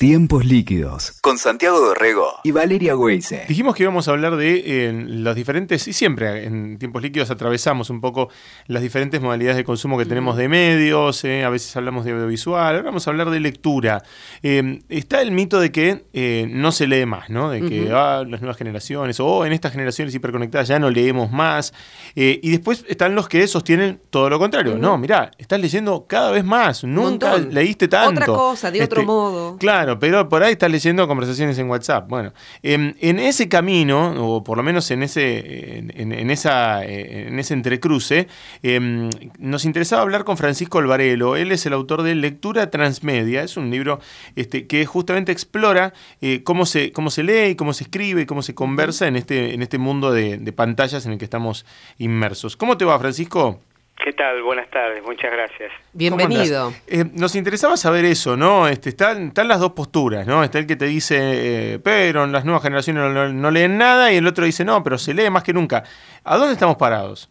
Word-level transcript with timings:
Tiempos 0.00 0.46
líquidos 0.46 1.12
con 1.20 1.36
Santiago 1.36 1.78
Dorrego 1.78 2.40
y 2.42 2.52
Valeria 2.52 2.96
Weise. 2.96 3.44
Dijimos 3.46 3.74
que 3.74 3.82
íbamos 3.82 4.08
a 4.08 4.12
hablar 4.12 4.36
de 4.36 4.62
eh, 4.64 4.92
los 4.94 5.36
diferentes, 5.36 5.86
y 5.88 5.92
siempre 5.92 6.46
en 6.46 6.78
tiempos 6.78 7.02
líquidos 7.02 7.30
atravesamos 7.30 7.90
un 7.90 8.00
poco 8.00 8.30
las 8.66 8.80
diferentes 8.80 9.20
modalidades 9.20 9.58
de 9.58 9.64
consumo 9.64 9.98
que 9.98 10.06
tenemos 10.06 10.38
de 10.38 10.48
medios, 10.48 11.22
eh, 11.24 11.44
a 11.44 11.50
veces 11.50 11.76
hablamos 11.76 12.06
de 12.06 12.12
audiovisual, 12.12 12.76
ahora 12.76 12.82
vamos 12.82 13.06
a 13.06 13.10
hablar 13.10 13.28
de 13.28 13.40
lectura. 13.40 14.02
Eh, 14.42 14.80
está 14.88 15.20
el 15.20 15.32
mito 15.32 15.60
de 15.60 15.70
que 15.70 16.48
no 16.50 16.72
se 16.72 16.86
lee 16.86 17.04
más, 17.04 17.28
¿no? 17.28 17.50
De 17.50 17.60
que 17.60 17.90
ah, 17.92 18.24
las 18.26 18.40
nuevas 18.40 18.56
generaciones 18.56 19.20
o 19.20 19.44
en 19.44 19.52
estas 19.52 19.72
generaciones 19.72 20.14
hiperconectadas 20.14 20.68
ya 20.68 20.78
no 20.78 20.88
leemos 20.88 21.30
más. 21.30 21.74
y 22.14 22.50
después 22.50 22.86
están 22.88 23.14
los 23.14 23.28
que 23.28 23.46
sostienen 23.46 24.00
todo 24.08 24.30
lo 24.30 24.38
contrario. 24.38 24.78
No, 24.78 24.96
mirá, 24.96 25.30
estás 25.36 25.60
leyendo 25.60 26.06
cada 26.08 26.30
vez 26.30 26.42
más, 26.42 26.84
nunca 26.84 27.36
leíste 27.36 27.86
tanto. 27.86 28.22
Otra 28.22 28.26
cosa, 28.26 28.70
de 28.70 28.82
otro 28.82 29.02
este, 29.02 29.06
modo. 29.06 29.58
Claro 29.58 29.89
pero 29.98 30.28
por 30.28 30.42
ahí 30.42 30.52
estás 30.52 30.70
leyendo 30.70 31.06
conversaciones 31.08 31.58
en 31.58 31.68
WhatsApp. 31.68 32.08
Bueno, 32.08 32.32
en, 32.62 32.94
ese 33.18 33.48
camino, 33.48 34.14
o 34.18 34.44
por 34.44 34.56
lo 34.56 34.62
menos 34.62 34.90
en 34.90 35.02
ese, 35.02 35.78
en, 35.78 36.30
esa, 36.30 36.84
en 36.84 37.38
ese 37.38 37.54
entrecruce, 37.54 38.28
em, 38.62 39.10
nos 39.38 39.64
interesaba 39.64 40.02
hablar 40.02 40.24
con 40.24 40.36
Francisco 40.36 40.78
Alvarelo. 40.78 41.36
Él 41.36 41.52
es 41.52 41.66
el 41.66 41.72
autor 41.72 42.02
de 42.02 42.14
Lectura 42.14 42.70
Transmedia. 42.70 43.42
Es 43.42 43.56
un 43.56 43.70
libro 43.70 44.00
este, 44.36 44.66
que 44.66 44.86
justamente 44.86 45.32
explora 45.32 45.92
eh, 46.20 46.42
cómo, 46.42 46.66
se, 46.66 46.92
cómo 46.92 47.10
se 47.10 47.22
lee, 47.22 47.56
cómo 47.56 47.72
se 47.72 47.84
escribe, 47.84 48.26
cómo 48.26 48.42
se 48.42 48.54
conversa 48.54 49.06
en 49.08 49.16
este, 49.16 49.54
en 49.54 49.62
este 49.62 49.78
mundo 49.78 50.12
de 50.12 50.52
pantallas 50.52 51.06
en 51.06 51.12
el 51.12 51.18
que 51.18 51.24
estamos 51.24 51.64
inmersos. 51.98 52.56
¿Cómo 52.56 52.76
te 52.76 52.84
va, 52.84 52.98
Francisco? 52.98 53.60
¿Qué 54.02 54.14
tal? 54.14 54.42
Buenas 54.42 54.70
tardes, 54.70 55.02
muchas 55.02 55.30
gracias. 55.30 55.70
Bienvenido. 55.92 56.72
Eh, 56.86 57.04
nos 57.12 57.34
interesaba 57.34 57.76
saber 57.76 58.06
eso, 58.06 58.34
¿no? 58.34 58.66
Este, 58.66 58.88
están, 58.88 59.28
están 59.28 59.46
las 59.46 59.60
dos 59.60 59.72
posturas, 59.72 60.26
¿no? 60.26 60.42
Está 60.42 60.58
el 60.58 60.66
que 60.66 60.76
te 60.76 60.86
dice, 60.86 61.74
eh, 61.74 61.78
pero 61.84 62.26
las 62.26 62.46
nuevas 62.46 62.62
generaciones 62.62 63.34
no, 63.34 63.50
leen 63.50 63.76
nada 63.76 64.10
y 64.10 64.16
el 64.16 64.26
otro 64.26 64.46
dice, 64.46 64.64
no, 64.64 64.82
pero 64.82 64.96
se 64.96 65.12
lee 65.12 65.28
más 65.28 65.42
que 65.42 65.52
nunca. 65.52 65.84
¿A 66.24 66.38
dónde 66.38 66.54
estamos 66.54 66.76
parados? 66.78 67.28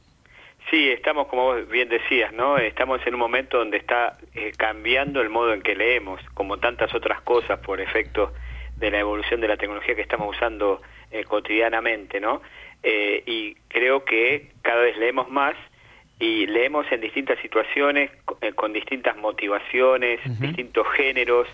Sí, 0.70 0.90
estamos, 0.90 1.28
como 1.28 1.46
vos 1.46 1.68
bien 1.70 1.90
decías, 1.90 2.32
¿no? 2.34 2.60
Estamos 2.60 3.02
en 3.08 3.16
un 3.16 3.20
momento 3.20 3.58
donde 3.58 3.78
está 3.78 4.18
eh, 4.36 4.52
cambiando 4.56 5.22
el 5.22 5.30
modo 5.30 5.54
en 5.54 5.64
que 5.64 5.74
leemos, 5.74 6.22
como 6.36 6.60
tantas 6.60 6.94
otras 6.94 7.22
cosas 7.22 7.60
por 7.62 7.82
efecto 7.82 8.32
de 8.76 8.92
la 8.92 9.00
evolución 9.00 9.42
de 9.42 9.48
la 9.48 9.58
tecnología 9.58 9.96
que 9.96 10.02
estamos 10.02 10.36
usando 10.36 10.82
cotidianamente, 11.28 12.20
¿no? 12.20 12.44
y 12.84 13.56
creo 13.68 14.06
que 14.06 14.52
cada 14.62 14.82
vez 14.82 14.96
leemos 14.96 15.28
más 15.28 15.56
y 16.20 16.46
leemos 16.48 16.86
en 16.92 17.00
distintas 17.00 17.40
situaciones, 17.40 18.12
eh, 18.42 18.52
con 18.52 18.74
distintas 18.74 19.16
motivaciones, 19.16 20.20
distintos 20.40 20.86
géneros, 20.96 21.48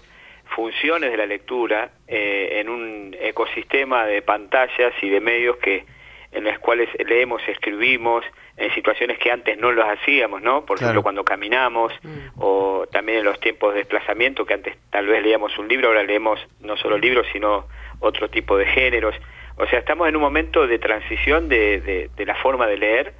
funciones 0.55 1.11
de 1.11 1.17
la 1.17 1.27
lectura, 1.27 1.91
eh, 2.07 2.59
en 2.59 2.69
un 2.69 3.15
ecosistema 3.19 4.05
de 4.05 4.23
pantallas 4.23 4.93
y 5.01 5.09
de 5.09 5.21
medios 5.21 5.57
que 5.57 5.85
en 6.31 6.43
los 6.43 6.59
cuales 6.59 6.89
leemos, 7.07 7.41
escribimos, 7.47 8.25
en 8.57 8.73
situaciones 8.73 9.17
que 9.19 9.31
antes 9.31 9.57
no 9.57 9.71
las 9.71 9.99
hacíamos, 9.99 10.41
¿no? 10.41 10.65
Por 10.65 10.77
ejemplo, 10.77 11.01
cuando 11.01 11.23
caminamos, 11.23 11.93
mm. 12.03 12.39
o 12.39 12.85
también 12.91 13.19
en 13.19 13.25
los 13.25 13.39
tiempos 13.39 13.73
de 13.73 13.79
desplazamiento, 13.79 14.45
que 14.45 14.53
antes 14.53 14.75
tal 14.89 15.07
vez 15.07 15.23
leíamos 15.23 15.57
un 15.57 15.67
libro, 15.67 15.87
ahora 15.87 16.03
leemos 16.03 16.39
no 16.59 16.75
solo 16.75 16.97
libros, 16.97 17.25
sino 17.31 17.67
otro 17.99 18.29
tipo 18.29 18.57
de 18.57 18.65
géneros. 18.65 19.15
O 19.57 19.65
sea, 19.67 19.79
estamos 19.79 20.09
en 20.09 20.15
un 20.15 20.21
momento 20.21 20.67
de 20.67 20.77
transición 20.77 21.47
de, 21.47 22.09
de 22.13 22.25
la 22.25 22.35
forma 22.35 22.67
de 22.67 22.77
leer, 22.77 23.13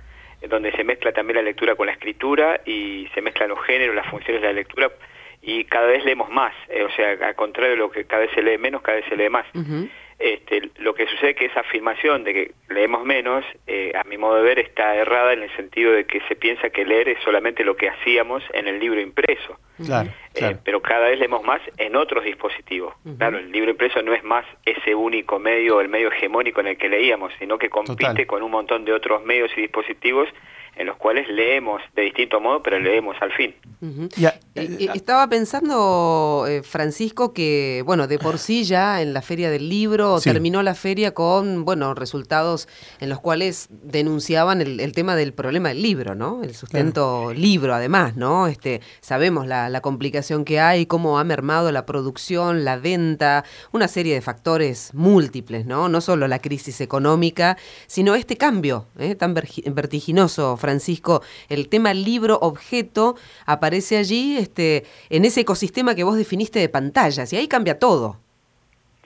donde 0.50 0.72
se 0.72 0.84
mezcla 0.84 1.12
también 1.12 1.38
la 1.38 1.44
lectura 1.44 1.76
con 1.76 1.88
la 1.88 1.94
escritura 1.94 2.62
y 2.66 3.08
se 3.14 3.22
mezclan 3.22 3.50
los 3.50 3.64
géneros, 3.66 3.96
las 3.96 4.08
funciones 4.08 4.42
de 4.42 4.48
la 4.48 4.54
lectura 4.54 4.92
y 5.42 5.64
cada 5.66 5.88
vez 5.88 6.04
leemos 6.04 6.30
más, 6.30 6.54
eh, 6.70 6.84
o 6.84 6.90
sea, 6.92 7.12
al 7.12 7.36
contrario 7.36 7.72
de 7.72 7.78
lo 7.78 7.92
que 7.92 8.06
cada 8.06 8.24
vez 8.24 8.32
se 8.34 8.42
lee 8.42 8.58
menos, 8.58 8.82
cada 8.82 8.98
vez 8.98 9.06
se 9.08 9.16
lee 9.16 9.30
más. 9.30 9.46
Este, 10.18 10.70
lo 10.78 10.94
que 10.94 11.08
sucede 11.08 11.32
es 11.32 11.36
que 11.36 11.46
esa 11.46 11.60
afirmación 11.60 12.24
de 12.24 12.34
que 12.34 12.52
leemos 12.70 13.04
menos, 13.04 13.44
eh, 13.68 13.92
a 13.96 14.04
mi 14.06 14.18
modo 14.18 14.36
de 14.36 14.44
ver, 14.44 14.60
está 14.60 14.96
errada 14.96 15.34
en 15.34 15.44
el 15.44 15.56
sentido 15.58 15.92
de 15.92 16.06
que 16.06 16.22
se 16.30 16.36
piensa 16.36 16.70
que 16.70 16.86
leer 16.86 17.10
es 17.10 17.18
solamente 17.24 17.66
lo 17.66 17.76
que 17.76 17.90
hacíamos 17.90 18.42
en 18.54 18.68
el 18.68 18.80
libro 18.80 19.02
impreso. 19.02 19.60
Claro, 19.84 20.10
eh, 20.36 20.56
pero 20.64 20.82
cada 20.82 21.10
vez 21.10 21.20
leemos 21.20 21.44
más 21.44 21.62
en 21.78 21.98
otros 21.98 22.24
dispositivos. 22.24 22.94
Claro, 23.18 23.40
el 23.40 23.52
libro 23.52 23.72
impreso 23.72 24.02
no 24.02 24.14
es 24.14 24.24
más 24.24 24.46
ese 24.66 24.96
único 24.96 25.38
medio, 25.38 25.82
el 25.82 25.90
medio 25.90 26.10
hegemónico 26.10 26.62
en 26.62 26.68
el 26.68 26.78
que 26.78 26.88
leíamos, 26.88 27.34
sino 27.38 27.58
que 27.58 27.70
compite 27.70 28.26
con 28.26 28.42
un 28.42 28.52
montón 28.52 28.86
de 28.86 28.94
otros 28.94 29.24
medios 29.26 29.52
y 29.58 29.62
dispositivos 29.62 30.30
en 30.76 30.88
los 30.88 30.98
cuales 30.98 31.28
leemos 31.30 31.82
de 31.96 32.04
distinto 32.04 32.40
modo, 32.40 32.62
pero 32.62 32.80
leemos 32.80 33.16
al 33.22 33.32
fin. 33.32 33.56
Eh, 33.82 34.32
eh, 34.56 34.88
estaba 34.96 35.28
pensando, 35.28 36.46
eh, 36.48 36.64
Francisco, 36.64 37.34
que, 37.34 37.84
bueno, 37.86 38.08
de 38.08 38.18
por 38.18 38.40
sí 38.40 38.64
ya 38.64 39.02
en 39.02 39.14
la 39.14 39.22
Feria 39.22 39.50
del 39.52 39.70
Libro 39.70 40.20
terminó 40.20 40.64
la 40.64 40.76
feria 40.76 41.14
con, 41.14 41.66
bueno, 41.66 41.94
resultados 41.94 42.68
en 43.00 43.10
los 43.10 43.20
cuales 43.20 43.68
denunciaban 43.70 44.62
el, 44.62 44.92
tema 44.94 45.16
del 45.16 45.34
problema 45.34 45.70
del 45.70 45.82
libro, 45.82 46.16
¿no? 46.16 46.42
El 46.44 46.56
sustento 46.56 47.34
libro, 47.34 47.74
además, 47.74 48.16
¿no? 48.16 48.48
Este, 48.48 48.82
sabemos 49.02 49.46
la, 49.46 49.70
la 49.70 49.82
complicación 49.82 50.46
que 50.46 50.60
hay, 50.60 50.86
cómo 50.86 51.20
ha 51.20 51.24
mermado 51.24 51.72
la 51.72 51.86
producción, 51.86 52.64
la 52.64 52.78
venta, 52.78 53.44
una 53.72 53.88
serie 53.88 54.14
de 54.14 54.22
factores 54.22 54.94
múltiples, 54.94 55.66
¿no? 55.66 55.90
No 55.90 56.02
solo 56.02 56.28
la 56.28 56.40
crisis 56.40 56.82
económica, 56.82 57.58
sino 57.88 58.16
este 58.16 58.38
cambio 58.38 58.88
tan 59.18 59.34
vertiginoso, 59.34 60.58
Francisco, 60.66 61.22
el 61.48 61.70
tema 61.70 61.94
libro-objeto 61.94 63.16
aparece 63.46 63.98
allí 63.98 64.38
este, 64.38 64.84
en 65.10 65.26
ese 65.26 65.42
ecosistema 65.42 65.94
que 65.94 66.04
vos 66.04 66.18
definiste 66.18 66.60
de 66.60 66.70
pantallas 66.70 67.32
y 67.32 67.38
ahí 67.38 67.48
cambia 67.48 67.78
todo. 67.78 68.18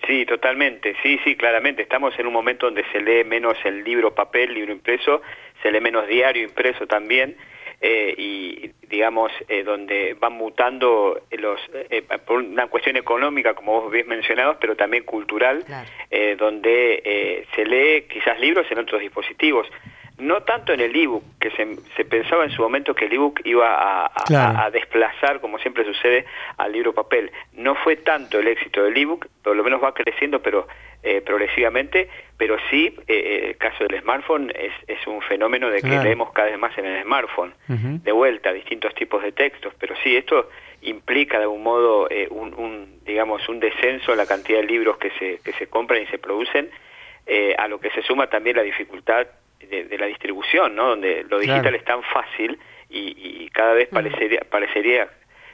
Sí, 0.08 0.26
totalmente, 0.26 0.96
sí, 1.04 1.20
sí, 1.24 1.36
claramente. 1.36 1.82
Estamos 1.82 2.18
en 2.18 2.26
un 2.28 2.34
momento 2.34 2.66
donde 2.68 2.86
se 2.92 3.02
lee 3.02 3.26
menos 3.26 3.58
el 3.66 3.84
libro 3.84 4.16
papel, 4.16 4.54
libro 4.54 4.72
impreso, 4.72 5.22
se 5.62 5.72
lee 5.72 5.82
menos 5.82 6.08
diario 6.08 6.44
impreso 6.44 6.88
también. 6.88 7.36
Eh, 7.82 8.14
y 8.18 8.72
digamos 8.90 9.32
eh, 9.48 9.64
donde 9.64 10.14
van 10.20 10.34
mutando 10.34 11.22
los 11.32 11.62
eh, 11.74 12.04
por 12.26 12.40
una 12.40 12.68
cuestión 12.68 12.98
económica 12.98 13.54
como 13.54 13.80
vos 13.80 13.88
habéis 13.88 14.06
mencionado 14.06 14.58
pero 14.60 14.76
también 14.76 15.06
cultural 15.06 15.64
donde 16.38 17.46
se 17.56 17.66
lee 17.66 18.02
quizás 18.12 18.38
libros 18.38 18.70
en 18.70 18.80
otros 18.80 19.00
dispositivos 19.00 19.66
no 20.20 20.42
tanto 20.44 20.74
en 20.74 20.82
el 20.82 20.96
ebook, 20.96 21.24
que 21.40 21.52
se, 21.52 21.78
se, 21.96 22.06
pensaba 22.06 22.44
en 22.44 22.52
su 22.52 22.62
momento 22.62 22.94
que 22.94 23.06
el 23.06 23.14
ebook 23.14 23.42
iba 23.46 24.06
a, 24.06 24.70
desplazar, 24.72 25.40
como 25.40 25.58
siempre 25.60 25.86
sucede, 25.86 26.26
al 26.58 26.72
libro 26.72 26.94
papel. 26.94 27.32
No 27.54 27.76
fue 27.76 27.96
tanto 27.98 28.40
el 28.40 28.48
éxito 28.48 28.84
del 28.84 28.98
ebook, 28.98 29.28
por 29.44 29.56
lo 29.56 29.64
menos 29.64 29.84
va 29.84 29.94
creciendo, 29.94 30.42
pero 30.42 30.68
eh, 31.02 31.22
progresivamente, 31.22 32.10
pero 32.38 32.58
sí, 32.70 32.94
eh, 33.08 33.14
eh, 33.14 33.48
el 33.50 33.58
caso 33.58 33.86
del 33.86 34.02
smartphone 34.02 34.52
es, 34.54 34.74
es 34.88 35.08
un 35.08 35.22
fenómeno 35.22 35.70
de 35.70 35.82
que 35.82 35.88
leemos 35.88 36.32
cada 36.34 36.50
vez 36.50 36.60
más 36.60 36.78
en 36.78 36.86
el 36.86 37.04
smartphone, 37.04 37.54
de 37.68 38.12
vuelta, 38.12 38.52
distintos 38.52 38.94
tipos 38.96 39.24
de 39.24 39.32
textos, 39.32 39.74
pero 39.80 39.96
sí, 40.04 40.16
esto 40.16 40.50
implica 40.82 41.38
de 41.38 41.44
algún 41.44 41.64
modo 41.64 42.08
un, 42.30 42.54
un, 42.54 43.00
digamos, 43.06 43.48
un 43.48 43.60
descenso 43.60 44.12
en 44.12 44.18
la 44.18 44.26
cantidad 44.26 44.60
de 44.60 44.66
libros 44.66 44.98
que 44.98 45.12
se, 45.12 45.40
que 45.44 45.54
se 45.54 45.68
compran 45.68 46.02
y 46.04 46.06
se 46.08 46.18
producen, 46.18 46.70
a 47.58 47.68
lo 47.68 47.80
que 47.80 47.92
se 47.92 48.02
suma 48.02 48.28
también 48.28 48.56
la 48.56 48.64
dificultad 48.64 49.28
de, 49.70 49.98
la 49.98 50.08
distribución, 50.08 50.76
¿no? 50.76 50.90
Donde 50.90 51.26
lo 51.30 51.40
digital 51.40 51.76
es 51.76 51.84
tan 51.84 52.04
fácil 52.04 52.58
y, 52.90 53.50
cada 53.52 53.74
vez 53.74 53.90
parecería, 53.90 54.42
parecería 54.50 55.10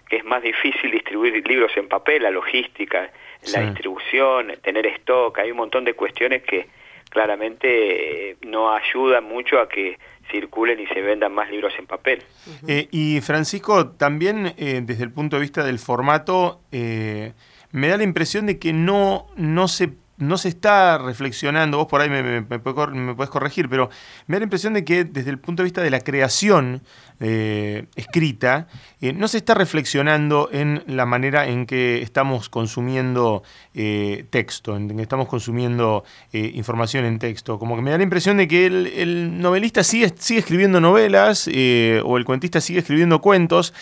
que 0.08 0.18
es 0.18 0.26
más 0.26 0.44
difícil 0.44 0.92
distribuir 0.92 1.48
libros 1.48 1.72
en 1.76 1.88
papel, 1.88 2.24
la 2.24 2.32
logística, 2.32 3.10
la 3.54 3.62
distribución, 3.62 4.54
tener 4.62 4.86
stock, 4.88 5.40
hay 5.40 5.52
un 5.52 5.58
montón 5.58 5.86
de 5.86 5.94
cuestiones 5.94 6.44
que 6.44 6.68
claramente 7.10 8.32
eh, 8.32 8.38
no 8.46 8.74
ayudan 8.74 9.24
mucho 9.24 9.60
a 9.60 9.70
que 9.70 9.98
circulen 10.32 10.80
y 10.80 10.88
se 10.88 11.02
vendan 11.02 11.34
más 11.34 11.50
libros 11.50 11.74
en 11.78 11.86
papel. 11.86 12.24
Eh, 12.68 12.88
y 12.92 13.22
Francisco, 13.22 13.92
también 13.92 14.54
eh, 14.58 14.82
desde 14.84 15.04
el 15.04 15.12
punto 15.12 15.38
de 15.38 15.44
vista 15.44 15.64
del 15.64 15.80
formato, 15.80 16.62
me 16.72 17.88
da 17.88 17.98
la 17.98 18.04
impresión 18.04 18.46
de 18.48 18.60
que 18.60 18.74
no, 18.74 19.28
no 19.38 19.68
se 19.68 19.90
no 20.18 20.38
se 20.38 20.50
está 20.50 20.98
reflexionando, 20.98 21.78
vos 21.78 21.88
por 21.88 22.02
ahí 22.02 22.10
me, 22.10 22.42
me, 22.42 22.60
podés 22.60 23.30
corregir, 23.30 23.70
pero 23.70 23.90
me 24.28 24.36
da 24.36 24.40
la 24.40 24.46
impresión 24.46 24.74
de 24.74 24.86
que 24.86 25.04
desde 25.04 25.30
el 25.30 25.40
punto 25.40 25.62
de 25.62 25.66
vista 25.66 25.82
de 25.82 25.90
la 25.90 26.00
creación 26.00 26.82
eh, 27.22 27.86
escrita, 27.96 28.68
eh, 29.00 29.14
no 29.14 29.30
se 29.30 29.38
está 29.38 29.54
reflexionando 29.54 30.50
en 30.52 30.84
la 30.86 31.06
manera 31.06 31.48
en 31.48 31.66
que 31.66 32.02
estamos 32.02 32.50
consumiendo 32.50 33.42
eh, 33.74 34.26
texto, 34.32 34.76
en 34.76 34.94
que 34.94 35.02
estamos 35.02 35.30
consumiendo 35.30 36.04
información 36.34 37.06
en 37.06 37.20
texto. 37.20 37.58
Como 37.58 37.78
que 37.78 37.82
me 37.82 37.92
da 37.92 37.98
la 37.98 38.04
impresión 38.04 38.36
de 38.36 38.50
que 38.50 38.66
el, 38.66 39.40
novelista 39.40 39.84
sigue, 39.84 40.14
sigue, 40.18 40.42
escribiendo 40.42 40.82
novelas, 40.82 41.48
o 41.48 42.18
el 42.18 42.26
cuentista 42.26 42.60
sigue 42.60 42.80
escribiendo 42.80 43.22
cuentos, 43.22 43.74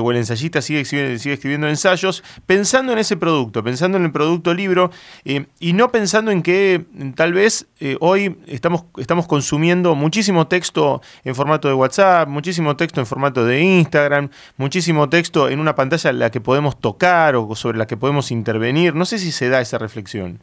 o 0.00 0.10
el 0.10 0.16
ensayista 0.16 0.62
sigue, 0.62 0.84
sigue, 0.86 1.12
escribiendo 1.14 1.68
ensayos, 1.68 2.24
pensando 2.46 2.94
en 2.94 2.98
ese 2.98 3.18
producto, 3.18 3.62
pensando 3.62 3.98
en 3.98 4.04
el 4.04 4.12
producto 4.12 4.54
libro, 4.54 4.90
y 5.24 5.72
no 5.78 5.92
pensando 5.92 6.32
en 6.32 6.42
que 6.42 6.80
tal 7.14 7.32
vez 7.32 7.68
eh, 7.80 7.96
hoy 8.00 8.36
estamos, 8.48 8.86
estamos 8.98 9.28
consumiendo 9.28 9.94
muchísimo 9.94 10.48
texto 10.48 11.00
en 11.24 11.36
formato 11.36 11.68
de 11.68 11.74
WhatsApp, 11.74 12.28
muchísimo 12.28 12.76
texto 12.76 12.98
en 12.98 13.06
formato 13.06 13.44
de 13.44 13.60
Instagram, 13.60 14.28
muchísimo 14.56 15.08
texto 15.08 15.48
en 15.48 15.60
una 15.60 15.76
pantalla 15.76 16.10
en 16.10 16.18
la 16.18 16.30
que 16.32 16.40
podemos 16.40 16.80
tocar 16.80 17.36
o 17.36 17.54
sobre 17.54 17.78
la 17.78 17.86
que 17.86 17.96
podemos 17.96 18.32
intervenir. 18.32 18.96
No 18.96 19.04
sé 19.04 19.18
si 19.18 19.30
se 19.30 19.48
da 19.48 19.60
esa 19.60 19.78
reflexión. 19.78 20.40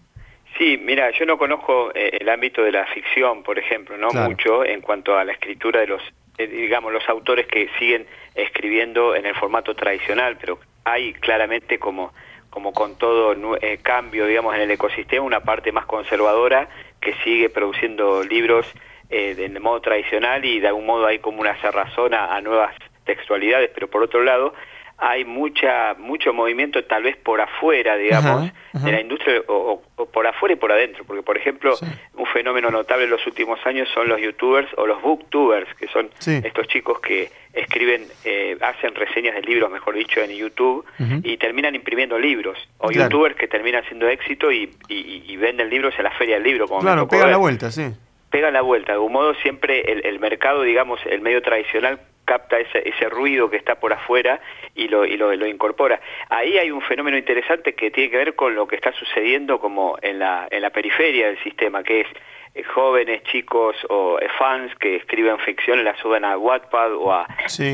Sí, 0.57 0.79
mira, 0.81 1.11
yo 1.11 1.25
no 1.25 1.37
conozco 1.37 1.91
eh, 1.93 2.17
el 2.21 2.29
ámbito 2.29 2.63
de 2.63 2.71
la 2.71 2.85
ficción, 2.85 3.43
por 3.43 3.59
ejemplo, 3.59 3.97
no 3.97 4.07
mucho 4.11 4.63
en 4.63 4.79
cuanto 4.79 5.17
a 5.17 5.25
la 5.25 5.33
escritura 5.33 5.81
de 5.81 5.87
los, 5.87 6.01
eh, 6.37 6.47
digamos, 6.47 6.93
los 6.93 7.07
autores 7.09 7.45
que 7.47 7.67
siguen 7.77 8.07
escribiendo 8.35 9.13
en 9.17 9.25
el 9.25 9.35
formato 9.35 9.75
tradicional, 9.75 10.37
pero 10.39 10.59
hay 10.85 11.11
claramente 11.11 11.77
como 11.77 12.13
como 12.55 12.71
con 12.71 12.97
todo 12.97 13.35
eh, 13.57 13.79
cambio, 13.83 14.25
digamos, 14.27 14.55
en 14.55 14.61
el 14.61 14.71
ecosistema, 14.71 15.25
una 15.25 15.41
parte 15.41 15.73
más 15.73 15.85
conservadora 15.85 16.69
que 17.01 17.13
sigue 17.15 17.49
produciendo 17.49 18.23
libros 18.23 18.65
eh, 19.09 19.35
de 19.35 19.49
modo 19.59 19.81
tradicional 19.81 20.45
y 20.45 20.61
de 20.61 20.69
algún 20.69 20.85
modo 20.85 21.05
hay 21.05 21.19
como 21.19 21.41
una 21.41 21.59
cerrazón 21.59 22.13
a 22.13 22.39
nuevas 22.39 22.73
textualidades, 23.03 23.71
pero 23.73 23.89
por 23.89 24.03
otro 24.03 24.23
lado 24.23 24.53
hay 24.97 25.25
mucha 25.25 25.93
mucho 25.95 26.33
movimiento 26.33 26.83
tal 26.85 27.03
vez 27.03 27.17
por 27.17 27.41
afuera, 27.41 27.97
digamos, 27.97 28.51
de 28.73 28.91
la 28.91 29.01
industria 29.01 29.41
o, 29.47 29.81
por 30.11 30.25
afuera 30.25 30.53
y 30.53 30.57
por 30.57 30.71
adentro, 30.71 31.03
porque 31.05 31.21
por 31.21 31.37
ejemplo, 31.37 31.75
un 32.13 32.25
fenómeno 32.27 32.69
notable 32.69 33.05
en 33.05 33.09
los 33.09 33.25
últimos 33.27 33.59
años 33.65 33.89
son 33.93 34.07
los 34.07 34.21
youtubers 34.21 34.69
o 34.77 34.85
los 34.85 35.01
booktubers, 35.01 35.73
que 35.75 35.87
son 35.87 36.09
estos 36.25 36.67
chicos 36.67 36.99
que 37.01 37.29
escriben, 37.53 38.05
eh, 38.23 38.57
hacen 38.61 38.95
reseñas 38.95 39.35
de 39.35 39.41
libros, 39.41 39.71
mejor 39.71 39.95
dicho, 39.95 40.21
en 40.21 40.31
YouTube 40.31 40.85
y 41.23 41.37
terminan 41.37 41.75
imprimiendo 41.75 42.17
libros, 42.17 42.57
o 42.77 42.91
youtubers 42.91 43.35
que 43.35 43.47
terminan 43.47 43.83
siendo 43.85 44.07
éxito 44.07 44.51
y, 44.51 44.73
y, 44.87 45.35
venden 45.37 45.69
libros 45.69 45.93
en 45.97 46.05
la 46.05 46.11
feria 46.11 46.35
del 46.35 46.43
libro. 46.43 46.67
Como 46.67 46.79
claro, 46.79 47.07
pegan 47.07 47.31
la 47.31 47.37
vuelta, 47.37 47.69
sí. 47.69 47.83
Pegan 48.29 48.53
la 48.53 48.61
vuelta, 48.61 48.93
de 48.93 48.99
un 48.99 49.11
modo 49.11 49.33
siempre 49.35 49.81
el, 49.91 50.05
el 50.05 50.19
mercado, 50.19 50.63
digamos, 50.63 50.99
el 51.05 51.21
medio 51.21 51.41
tradicional 51.41 51.99
capta 52.25 52.59
ese, 52.59 52.87
ese 52.87 53.09
ruido 53.09 53.49
que 53.49 53.57
está 53.57 53.75
por 53.75 53.93
afuera 53.93 54.41
y, 54.73 54.87
lo, 54.87 55.05
y 55.05 55.15
lo, 55.15 55.33
lo, 55.35 55.47
incorpora. 55.47 56.01
Ahí 56.29 56.57
hay 56.57 56.71
un 56.71 56.81
fenómeno 56.81 57.17
interesante 57.17 57.73
que 57.73 57.91
tiene 57.91 58.09
que 58.09 58.17
ver 58.17 58.35
con 58.35 58.55
lo 58.55 58.67
que 58.67 58.75
está 58.75 58.91
sucediendo 58.91 59.59
como 59.59 59.97
en 60.01 60.19
la, 60.19 60.47
en 60.51 60.61
la 60.61 60.71
periferia 60.71 61.27
del 61.27 61.41
sistema, 61.43 61.83
que 61.83 62.01
es 62.01 62.07
eh, 62.55 62.63
jóvenes, 62.63 63.23
chicos 63.23 63.75
o 63.89 64.19
eh, 64.19 64.27
fans 64.37 64.75
que 64.75 64.97
escriben 64.97 65.39
ficción 65.39 65.79
y 65.79 65.83
la 65.83 65.95
suben 65.97 66.25
a 66.25 66.37
Wattpad 66.37 66.93
o 66.95 67.13
a, 67.13 67.27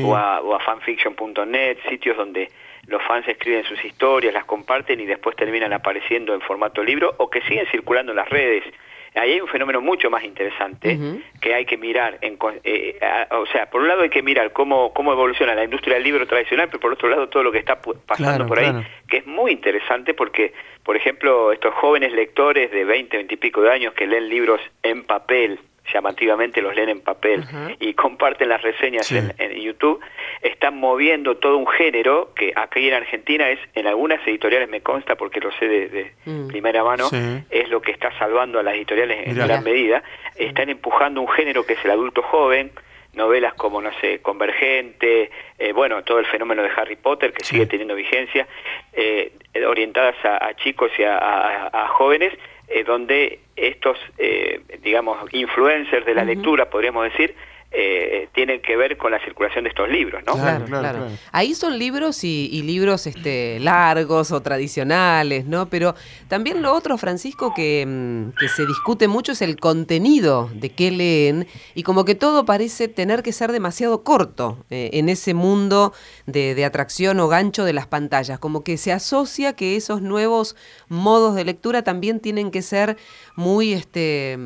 o 0.04 0.16
a, 0.16 0.40
o 0.40 0.54
a 0.54 0.60
fanfiction.net, 0.60 1.78
sitios 1.88 2.16
donde 2.16 2.48
los 2.86 3.02
fans 3.02 3.26
escriben 3.28 3.64
sus 3.64 3.82
historias, 3.84 4.34
las 4.34 4.44
comparten 4.44 5.00
y 5.00 5.06
después 5.06 5.36
terminan 5.36 5.72
apareciendo 5.72 6.34
en 6.34 6.40
formato 6.40 6.82
libro 6.82 7.14
o 7.18 7.30
que 7.30 7.40
siguen 7.42 7.66
circulando 7.70 8.12
en 8.12 8.16
las 8.16 8.28
redes 8.28 8.64
ahí 9.14 9.32
hay 9.32 9.40
un 9.40 9.48
fenómeno 9.48 9.80
mucho 9.80 10.10
más 10.10 10.24
interesante 10.24 10.98
que 11.40 11.54
hay 11.54 11.64
que 11.64 11.76
mirar. 11.76 12.18
En, 12.20 12.38
eh, 12.64 12.98
o 13.30 13.46
sea, 13.46 13.68
por 13.70 13.82
un 13.82 13.88
lado 13.88 14.02
hay 14.02 14.10
que 14.10 14.22
mirar 14.22 14.52
cómo, 14.52 14.92
cómo 14.92 15.12
evoluciona 15.12 15.54
la 15.54 15.64
industria 15.64 15.94
del 15.94 16.04
libro 16.04 16.26
tradicional, 16.26 16.68
pero 16.68 16.80
por 16.80 16.92
otro 16.92 17.08
lado 17.08 17.28
todo 17.28 17.42
lo 17.42 17.52
que 17.52 17.58
está 17.58 17.80
pasando 17.80 18.46
por 18.46 18.58
ahí, 18.58 18.72
que 19.08 19.18
es 19.18 19.26
muy 19.26 19.52
interesante 19.52 20.14
porque, 20.14 20.52
por 20.84 20.96
ejemplo, 20.96 21.52
estos 21.52 21.74
jóvenes 21.74 22.12
lectores 22.12 22.70
de 22.70 22.84
20, 22.84 23.16
20 23.16 23.34
y 23.34 23.36
pico 23.36 23.62
de 23.62 23.72
años 23.72 23.94
que 23.94 24.06
leen 24.06 24.28
libros 24.28 24.60
en 24.82 25.04
papel, 25.04 25.58
llamativamente 25.92 26.62
los 26.62 26.74
leen 26.74 26.88
en 26.88 27.00
papel 27.00 27.44
y 27.80 27.94
comparten 27.94 28.48
las 28.48 28.62
reseñas 28.62 29.10
en, 29.12 29.32
YouTube, 29.62 30.00
están 30.40 30.76
moviendo 30.78 31.36
todo 31.36 31.56
un 31.56 31.66
género 31.66 32.32
que 32.34 32.52
aquí 32.54 32.88
en 32.88 32.94
Argentina 32.94 33.48
es, 33.48 33.58
en 33.74 33.86
algunas 33.86 34.26
editoriales 34.26 34.68
me 34.68 34.80
consta 34.80 35.16
porque 35.16 35.40
lo 35.40 35.52
sé 35.52 35.66
de, 35.68 36.12
mm. 36.24 36.48
primera 36.48 36.82
mano, 36.82 37.08
es 37.50 37.68
lo 37.68 37.80
que 37.80 37.92
está 37.92 38.16
salvando 38.18 38.58
a 38.58 38.62
las 38.62 38.74
editoriales 38.74 39.26
en 39.26 39.36
gran 39.36 39.62
medida, 39.64 40.02
están 40.36 40.68
empujando 40.68 41.20
un 41.20 41.28
género 41.28 41.64
que 41.64 41.74
es 41.74 41.84
el 41.84 41.90
adulto 41.90 42.22
joven, 42.22 42.72
novelas 43.14 43.54
como, 43.54 43.80
no 43.82 43.90
sé, 44.00 44.20
Convergente, 44.20 45.30
eh, 45.58 45.72
bueno, 45.72 46.02
todo 46.02 46.18
el 46.18 46.26
fenómeno 46.26 46.62
de 46.62 46.70
Harry 46.74 46.96
Potter 46.96 47.32
que 47.32 47.44
sigue 47.44 47.66
teniendo 47.66 47.94
vigencia, 47.94 48.46
eh, 48.92 49.32
orientadas 49.66 50.16
a, 50.24 50.54
chicos 50.54 50.90
y 50.98 51.02
a 51.04 51.88
jóvenes, 51.90 52.32
eh, 52.72 52.84
donde 52.84 53.40
estos, 53.56 53.98
eh, 54.18 54.60
digamos, 54.82 55.18
influencers 55.32 56.06
de 56.06 56.14
la 56.14 56.24
lectura, 56.24 56.70
podríamos 56.70 57.04
decir, 57.04 57.34
eh, 57.74 58.28
tienen 58.34 58.60
que 58.60 58.76
ver 58.76 58.98
con 58.98 59.12
la 59.12 59.24
circulación 59.24 59.64
de 59.64 59.70
estos 59.70 59.88
libros, 59.88 60.22
¿no? 60.26 60.34
Claro, 60.34 60.66
claro. 60.66 61.06
Ahí 61.32 61.54
son 61.54 61.78
libros 61.78 62.22
y, 62.22 62.62
libros 62.62 63.06
este, 63.06 63.58
largos 63.60 64.30
o 64.30 64.42
tradicionales, 64.42 65.46
¿no? 65.46 65.70
Pero 65.70 65.94
también 66.28 66.60
lo 66.60 66.74
otro, 66.74 66.98
Francisco, 66.98 67.54
que, 67.54 67.84
mm, 67.86 68.38
que, 68.38 68.48
se 68.48 68.66
discute 68.66 69.08
mucho 69.08 69.32
es 69.32 69.40
el 69.40 69.58
contenido 69.58 70.50
de 70.54 70.68
qué 70.68 70.90
leen 70.90 71.46
y 71.74 71.82
como 71.82 72.04
que 72.04 72.14
todo 72.14 72.44
parece 72.44 72.88
tener 72.88 73.22
que 73.22 73.32
ser 73.32 73.52
demasiado 73.52 74.02
corto 74.04 74.58
eh, 74.68 74.90
en 74.92 75.08
ese 75.08 75.32
mundo 75.32 75.94
de, 76.26 76.54
de 76.54 76.64
atracción 76.66 77.20
o 77.20 77.28
gancho 77.28 77.64
de 77.64 77.72
las 77.72 77.86
pantallas, 77.86 78.38
como 78.38 78.64
que 78.64 78.76
se 78.76 78.92
asocia 78.92 79.54
que 79.54 79.76
esos 79.76 80.02
nuevos 80.02 80.56
modos 80.88 81.34
de 81.34 81.44
lectura 81.44 81.82
también 81.82 82.20
tienen 82.20 82.50
que 82.50 82.60
ser 82.60 82.98
muy... 83.34 83.72
este 83.72 84.38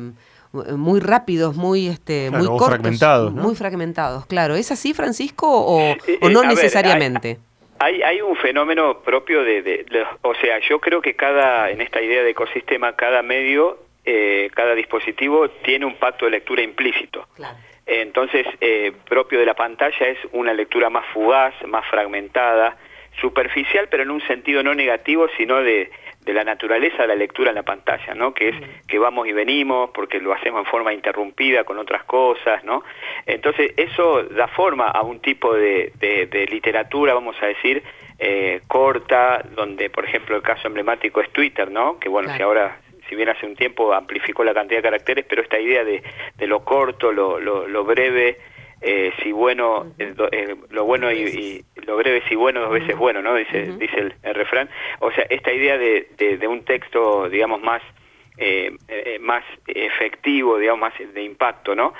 muy 0.75 0.99
rápidos, 0.99 1.55
muy 1.55 1.87
este, 1.87 2.29
muy 2.31 2.45
cortos, 2.45 2.67
fragmentados, 2.67 3.33
muy 3.33 3.55
fragmentados, 3.55 4.25
claro. 4.25 4.55
¿Es 4.55 4.71
así, 4.71 4.93
Francisco, 4.93 5.47
o, 5.47 5.79
eh, 5.79 5.97
eh, 6.07 6.29
no 6.29 6.43
necesariamente? 6.43 7.37
hay, 7.79 8.01
hay, 8.01 8.21
un 8.21 8.35
fenómeno 8.35 8.99
propio 8.99 9.43
de, 9.43 9.85
o 10.21 10.33
sea, 10.35 10.59
yo 10.59 10.79
creo 10.79 11.01
que 11.01 11.15
cada, 11.15 11.69
en 11.69 11.81
esta 11.81 12.01
idea 12.01 12.23
de 12.23 12.31
ecosistema, 12.31 12.95
cada 12.95 13.21
medio, 13.21 13.77
eh, 14.05 14.49
cada 14.55 14.73
dispositivo 14.73 15.49
tiene 15.49 15.85
un 15.85 15.95
pacto 15.95 16.25
de 16.25 16.31
lectura 16.31 16.61
implícito. 16.61 17.27
Entonces, 17.85 18.45
propio 19.07 19.39
de 19.39 19.45
la 19.45 19.53
pantalla 19.53 20.07
es 20.07 20.17
una 20.33 20.53
lectura 20.53 20.89
más 20.89 21.05
fugaz, 21.13 21.53
más 21.65 21.85
fragmentada, 21.87 22.75
superficial, 23.19 23.87
pero 23.89 24.03
en 24.03 24.11
un 24.11 24.21
sentido 24.21 24.63
no 24.63 24.73
negativo, 24.73 25.27
sino 25.37 25.61
de, 25.61 25.89
de 26.21 26.33
la 26.33 26.43
naturaleza 26.43 27.03
de 27.03 27.07
la 27.07 27.15
lectura 27.15 27.49
en 27.49 27.55
la 27.55 27.63
pantalla, 27.63 28.13
¿no? 28.13 28.33
Que 28.33 28.49
es 28.49 28.55
que 28.87 28.99
vamos 28.99 29.27
y 29.27 29.31
venimos 29.31 29.89
porque 29.93 30.19
lo 30.19 30.33
hacemos 30.33 30.65
en 30.65 30.65
forma 30.65 30.93
interrumpida 30.93 31.63
con 31.63 31.77
otras 31.77 32.03
cosas, 32.03 32.63
¿no? 32.63 32.83
Entonces 33.25 33.73
eso 33.77 34.23
da 34.23 34.47
forma 34.47 34.87
a 34.89 35.01
un 35.01 35.19
tipo 35.19 35.53
de, 35.53 35.91
de, 35.99 36.45
literatura, 36.51 37.13
vamos 37.13 37.35
a 37.41 37.47
decir, 37.47 37.81
eh, 38.19 38.61
corta, 38.67 39.43
donde 39.55 39.89
por 39.89 40.05
ejemplo 40.05 40.35
el 40.35 40.41
caso 40.41 40.67
emblemático 40.67 41.21
es 41.21 41.31
Twitter, 41.31 41.71
¿no? 41.71 41.99
Que 41.99 42.09
bueno, 42.09 42.35
si 42.35 42.41
ahora 42.41 42.79
si 43.07 43.15
bien 43.15 43.29
hace 43.29 43.45
un 43.45 43.55
tiempo 43.55 43.93
amplificó 43.93 44.43
la 44.43 44.53
cantidad 44.53 44.79
de 44.79 44.83
caracteres, 44.83 45.25
pero 45.27 45.41
esta 45.41 45.59
idea 45.59 45.83
de, 45.83 46.03
de 46.35 46.47
lo 46.47 46.65
corto, 46.65 47.11
lo, 47.11 47.39
lo, 47.39 47.67
lo 47.67 47.83
breve, 47.85 48.37
eh, 48.81 49.11
si 49.23 49.31
bueno, 49.31 49.93
eh, 49.97 50.13
eh, 50.31 50.55
lo 50.69 50.85
bueno 50.85 51.11
y, 51.11 51.63
lo 51.87 51.97
breve 51.97 52.21
si 52.27 52.35
bueno 52.35 52.61
dos 52.61 52.71
veces 52.71 52.95
bueno, 52.95 53.21
¿no? 53.21 53.33
Dice, 53.33 53.71
dice 53.79 54.11
el, 54.21 54.35
refrán. 54.35 54.69
O 54.99 55.11
sea, 55.11 55.25
esta 55.29 55.51
idea 55.51 55.77
de, 55.77 56.09
de, 56.17 56.47
un 56.47 56.63
texto, 56.63 57.29
digamos, 57.29 57.61
más, 57.61 57.81
más 59.21 59.43
efectivo, 59.65 60.59
digamos, 60.59 60.81
más 60.81 60.93
de 61.13 61.23
impacto, 61.23 61.73
¿no? 61.75 61.93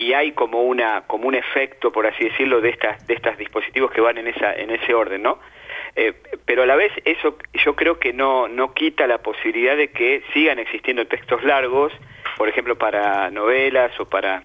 y 0.00 0.12
hay 0.12 0.30
como 0.30 0.62
una 0.62 1.02
como 1.08 1.26
un 1.26 1.34
efecto 1.34 1.90
por 1.90 2.06
así 2.06 2.22
decirlo 2.22 2.60
de 2.60 2.68
estas 2.68 3.04
de 3.08 3.14
estos 3.14 3.36
dispositivos 3.36 3.90
que 3.90 4.00
van 4.00 4.16
en 4.16 4.28
esa 4.28 4.54
en 4.54 4.70
ese 4.70 4.94
orden 4.94 5.22
no 5.24 5.40
pero 6.44 6.62
a 6.62 6.66
la 6.66 6.76
vez 6.76 6.92
eso 7.04 7.36
yo 7.64 7.74
creo 7.74 7.98
que 7.98 8.12
no 8.12 8.46
no 8.46 8.74
quita 8.74 9.08
la 9.08 9.18
posibilidad 9.18 9.76
de 9.76 9.90
que 9.90 10.22
sigan 10.32 10.60
existiendo 10.60 11.04
textos 11.08 11.42
largos 11.42 11.92
por 12.36 12.48
ejemplo 12.48 12.78
para 12.78 13.28
novelas 13.32 13.90
o 13.98 14.04
para 14.04 14.44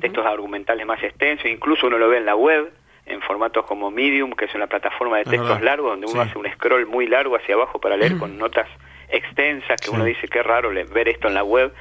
textos 0.00 0.24
argumentales 0.26 0.86
más 0.86 1.02
extensos, 1.02 1.46
incluso 1.46 1.86
uno 1.86 1.98
lo 1.98 2.08
ve 2.08 2.18
en 2.18 2.26
la 2.26 2.36
web, 2.36 2.70
en 3.08 3.20
formatos 3.22 3.64
como 3.66 3.90
Medium, 3.90 4.32
que 4.32 4.46
es 4.46 4.54
una 4.54 4.66
plataforma 4.66 5.18
de 5.18 5.24
textos 5.24 5.60
largos, 5.60 5.92
donde 5.92 6.06
uno 6.06 6.20
hace 6.20 6.38
un 6.38 6.46
scroll 6.52 6.86
muy 6.86 7.06
largo 7.06 7.36
hacia 7.36 7.54
abajo 7.54 7.80
para 7.80 7.96
leer 7.96 8.18
con 8.18 8.38
notas 8.38 8.68
extensas, 9.08 9.80
que 9.80 9.90
uno 9.90 10.04
dice 10.04 10.28
que 10.28 10.42
raro 10.42 10.70
ver 10.70 11.08
esto 11.08 11.28
en 11.28 11.34
la 11.34 11.44
web. 11.44 11.72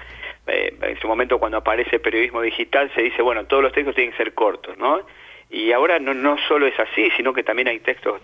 Eh, 0.47 0.73
en 0.81 0.99
su 0.99 1.07
momento 1.07 1.39
cuando 1.39 1.57
aparece 1.57 1.99
periodismo 1.99 2.41
digital 2.41 2.89
se 2.95 3.01
dice, 3.01 3.21
bueno, 3.21 3.45
todos 3.45 3.63
los 3.63 3.73
textos 3.73 3.95
tienen 3.95 4.11
que 4.11 4.17
ser 4.17 4.33
cortos, 4.33 4.77
¿no? 4.77 5.01
Y 5.49 5.71
ahora 5.71 5.99
no, 5.99 6.13
no 6.13 6.37
solo 6.47 6.67
es 6.67 6.79
así, 6.79 7.09
sino 7.17 7.33
que 7.33 7.43
también 7.43 7.67
hay 7.67 7.79
textos 7.79 8.21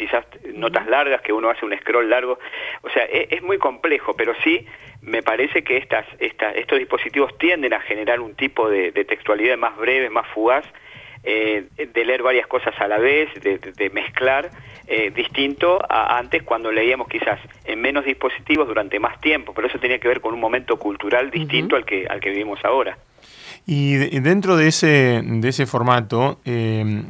quizás 0.00 0.24
notas 0.54 0.86
largas, 0.86 1.20
que 1.20 1.32
uno 1.32 1.50
hace 1.50 1.66
un 1.66 1.76
scroll 1.78 2.08
largo. 2.08 2.38
O 2.82 2.90
sea, 2.90 3.04
e, 3.04 3.28
es, 3.30 3.42
muy 3.42 3.58
complejo, 3.58 4.14
pero 4.14 4.34
sí 4.42 4.66
me 5.02 5.22
parece 5.22 5.62
que 5.62 5.76
estas, 5.76 6.06
estos 6.18 6.78
dispositivos 6.78 7.36
tienden 7.38 7.74
a 7.74 7.80
generar 7.80 8.20
un 8.20 8.34
tipo 8.34 8.68
de, 8.70 8.92
textualidad 8.92 9.58
más 9.58 9.76
breve, 9.76 10.08
más 10.08 10.26
fugaz, 10.28 10.64
eh, 11.22 11.68
de 11.76 12.04
leer 12.04 12.22
varias 12.22 12.46
cosas 12.46 12.74
a 12.78 12.88
la 12.88 12.98
vez, 12.98 13.28
de, 13.42 13.90
mezclar, 13.90 14.50
eh, 14.86 15.10
distinto 15.14 15.78
a 15.88 16.18
antes 16.18 16.42
cuando 16.42 16.72
leíamos 16.72 17.08
quizás 17.08 17.38
en 17.64 17.80
menos 17.80 18.04
dispositivos 18.04 18.66
durante 18.66 18.98
más 18.98 19.20
tiempo, 19.20 19.52
pero 19.54 19.68
eso 19.68 19.78
tenía 19.78 19.98
que 19.98 20.08
ver 20.08 20.20
con 20.20 20.34
un 20.34 20.40
momento 20.40 20.78
cultural 20.78 21.30
distinto 21.30 21.76
al, 21.76 21.84
que, 21.84 22.06
al 22.06 22.20
que 22.20 22.30
vivimos 22.30 22.64
ahora. 22.64 22.98
Y 23.66 23.96
dentro 24.20 24.56
de 24.56 24.68
ese, 24.68 25.20
de 25.22 25.48
ese 25.48 25.66
formato, 25.66 26.40
eh, 26.44 27.02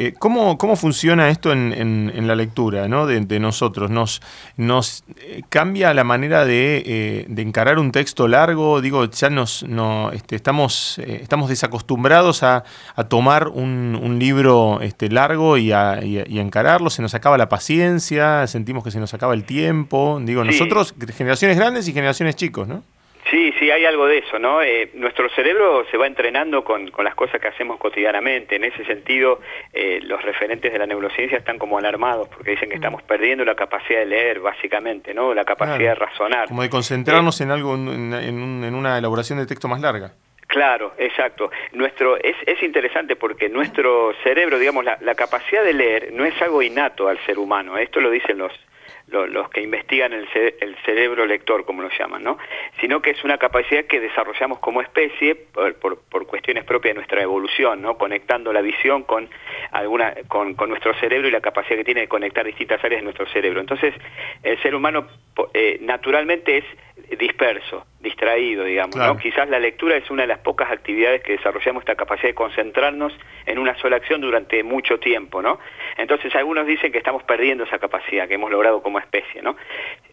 Eh, 0.00 0.14
¿cómo, 0.16 0.58
¿Cómo 0.58 0.76
funciona 0.76 1.28
esto 1.28 1.50
en, 1.50 1.72
en, 1.72 2.26
la 2.28 2.36
lectura 2.36 2.86
¿no? 2.86 3.08
de, 3.08 3.40
nosotros? 3.40 3.90
¿Nos, 3.90 4.22
nos 4.56 5.02
eh, 5.16 5.42
cambia 5.48 5.92
la 5.92 6.04
manera 6.04 6.44
de, 6.44 6.84
eh, 6.86 7.24
de, 7.26 7.42
encarar 7.42 7.80
un 7.80 7.90
texto 7.90 8.28
largo? 8.28 8.80
Digo, 8.80 9.06
ya 9.06 9.28
nos 9.28 9.64
no, 9.64 10.12
este, 10.12 10.36
estamos, 10.36 11.00
estamos 11.00 11.48
desacostumbrados 11.48 12.44
a, 12.44 12.62
a 12.94 13.04
tomar 13.08 13.48
un, 13.48 13.98
un, 14.00 14.20
libro 14.20 14.80
este, 14.82 15.08
largo 15.08 15.56
y 15.56 15.72
a, 15.72 15.98
y, 16.04 16.38
encararlo, 16.38 16.90
se 16.90 17.02
nos 17.02 17.14
acaba 17.14 17.36
la 17.36 17.48
paciencia, 17.48 18.46
sentimos 18.46 18.84
que 18.84 18.92
se 18.92 19.00
nos 19.00 19.12
acaba 19.14 19.34
el 19.34 19.42
tiempo. 19.42 20.20
Digo, 20.22 20.44
nosotros, 20.44 20.94
generaciones 21.16 21.56
grandes 21.56 21.88
y 21.88 21.92
generaciones 21.92 22.36
chicos, 22.36 22.68
¿no? 22.68 22.84
Sí, 23.30 23.52
sí, 23.58 23.70
hay 23.70 23.84
algo 23.84 24.06
de 24.06 24.18
eso, 24.18 24.38
¿no? 24.38 24.62
Eh, 24.62 24.90
nuestro 24.94 25.28
cerebro 25.30 25.84
se 25.90 25.98
va 25.98 26.06
entrenando 26.06 26.64
con, 26.64 26.90
con, 26.90 27.04
las 27.04 27.14
cosas 27.14 27.40
que 27.40 27.48
hacemos 27.48 27.78
cotidianamente. 27.78 28.56
En 28.56 28.64
ese 28.64 28.84
sentido, 28.86 29.40
eh, 29.72 30.00
los 30.02 30.22
referentes 30.22 30.72
de 30.72 30.78
la 30.78 30.86
neurociencia 30.86 31.36
están 31.36 31.58
como 31.58 31.76
alarmados 31.76 32.28
porque 32.28 32.52
dicen 32.52 32.70
que 32.70 32.76
mm. 32.76 32.78
estamos 32.78 33.02
perdiendo 33.02 33.44
la 33.44 33.54
capacidad 33.54 34.00
de 34.00 34.06
leer, 34.06 34.40
básicamente, 34.40 35.12
¿no? 35.12 35.34
La 35.34 35.44
capacidad 35.44 35.90
de 35.90 35.94
razonar. 35.94 36.48
Como 36.48 36.62
de 36.62 36.70
concentrarnos 36.70 37.38
eh, 37.40 37.44
en 37.44 37.50
algo, 37.50 37.74
en, 37.74 38.14
en, 38.14 38.74
una 38.74 38.96
elaboración 38.96 39.38
de 39.38 39.46
texto 39.46 39.68
más 39.68 39.82
larga. 39.82 40.12
Claro, 40.46 40.94
exacto. 40.96 41.50
Nuestro 41.72 42.16
es, 42.16 42.36
es 42.46 42.62
interesante 42.62 43.14
porque 43.16 43.50
nuestro 43.50 44.14
cerebro, 44.22 44.58
digamos, 44.58 44.86
la, 44.86 44.96
la 45.02 45.14
capacidad 45.14 45.62
de 45.62 45.74
leer 45.74 46.12
no 46.14 46.24
es 46.24 46.40
algo 46.40 46.62
innato 46.62 47.08
al 47.08 47.18
ser 47.26 47.38
humano. 47.38 47.76
Esto 47.76 48.00
lo 48.00 48.10
dicen 48.10 48.38
los 48.38 48.52
los 49.10 49.48
que 49.50 49.62
investigan 49.62 50.12
el, 50.12 50.28
el, 50.60 50.76
cerebro 50.84 51.26
lector, 51.26 51.64
como 51.64 51.82
lo 51.82 51.88
llaman, 51.98 52.22
¿no? 52.22 52.38
Sino 52.80 53.00
que 53.00 53.10
es 53.10 53.24
una 53.24 53.38
capacidad 53.38 53.84
que 53.84 54.00
desarrollamos 54.00 54.58
como 54.58 54.82
especie 54.82 55.34
por, 55.34 55.74
por, 55.76 56.26
cuestiones 56.26 56.64
propias 56.64 56.94
de 56.94 56.96
nuestra 56.96 57.22
evolución, 57.22 57.80
¿no? 57.80 57.96
Conectando 57.96 58.52
la 58.52 58.60
visión 58.60 59.02
con 59.04 59.28
alguna 59.72 60.14
con, 60.28 60.54
con, 60.54 60.68
nuestro 60.68 60.94
cerebro 60.94 61.28
y 61.28 61.30
la 61.30 61.40
capacidad 61.40 61.76
que 61.76 61.84
tiene 61.84 62.02
de 62.02 62.08
conectar 62.08 62.44
distintas 62.44 62.82
áreas 62.84 63.00
de 63.00 63.04
nuestro 63.04 63.26
cerebro. 63.26 63.60
Entonces, 63.60 63.94
el 64.42 64.60
ser 64.62 64.74
humano 64.74 65.06
eh, 65.54 65.78
naturalmente 65.80 66.58
es 66.58 66.64
disperso, 67.16 67.86
distraído, 68.00 68.64
digamos. 68.64 68.96
¿no? 68.96 69.16
Quizás 69.16 69.48
la 69.48 69.58
lectura 69.58 69.96
es 69.96 70.10
una 70.10 70.22
de 70.22 70.28
las 70.28 70.40
pocas 70.40 70.70
actividades 70.70 71.22
que 71.22 71.32
desarrollamos 71.32 71.82
esta 71.82 71.94
capacidad 71.94 72.28
de 72.28 72.34
concentrarnos 72.34 73.12
en 73.46 73.58
una 73.58 73.76
sola 73.78 73.96
acción 73.96 74.20
durante 74.20 74.62
mucho 74.62 74.98
tiempo, 74.98 75.40
¿no? 75.40 75.58
Entonces 75.96 76.34
algunos 76.34 76.66
dicen 76.66 76.92
que 76.92 76.98
estamos 76.98 77.22
perdiendo 77.22 77.64
esa 77.64 77.78
capacidad 77.78 78.28
que 78.28 78.34
hemos 78.34 78.50
logrado 78.50 78.82
como 78.82 78.98
especie, 78.98 79.42
¿no? 79.42 79.56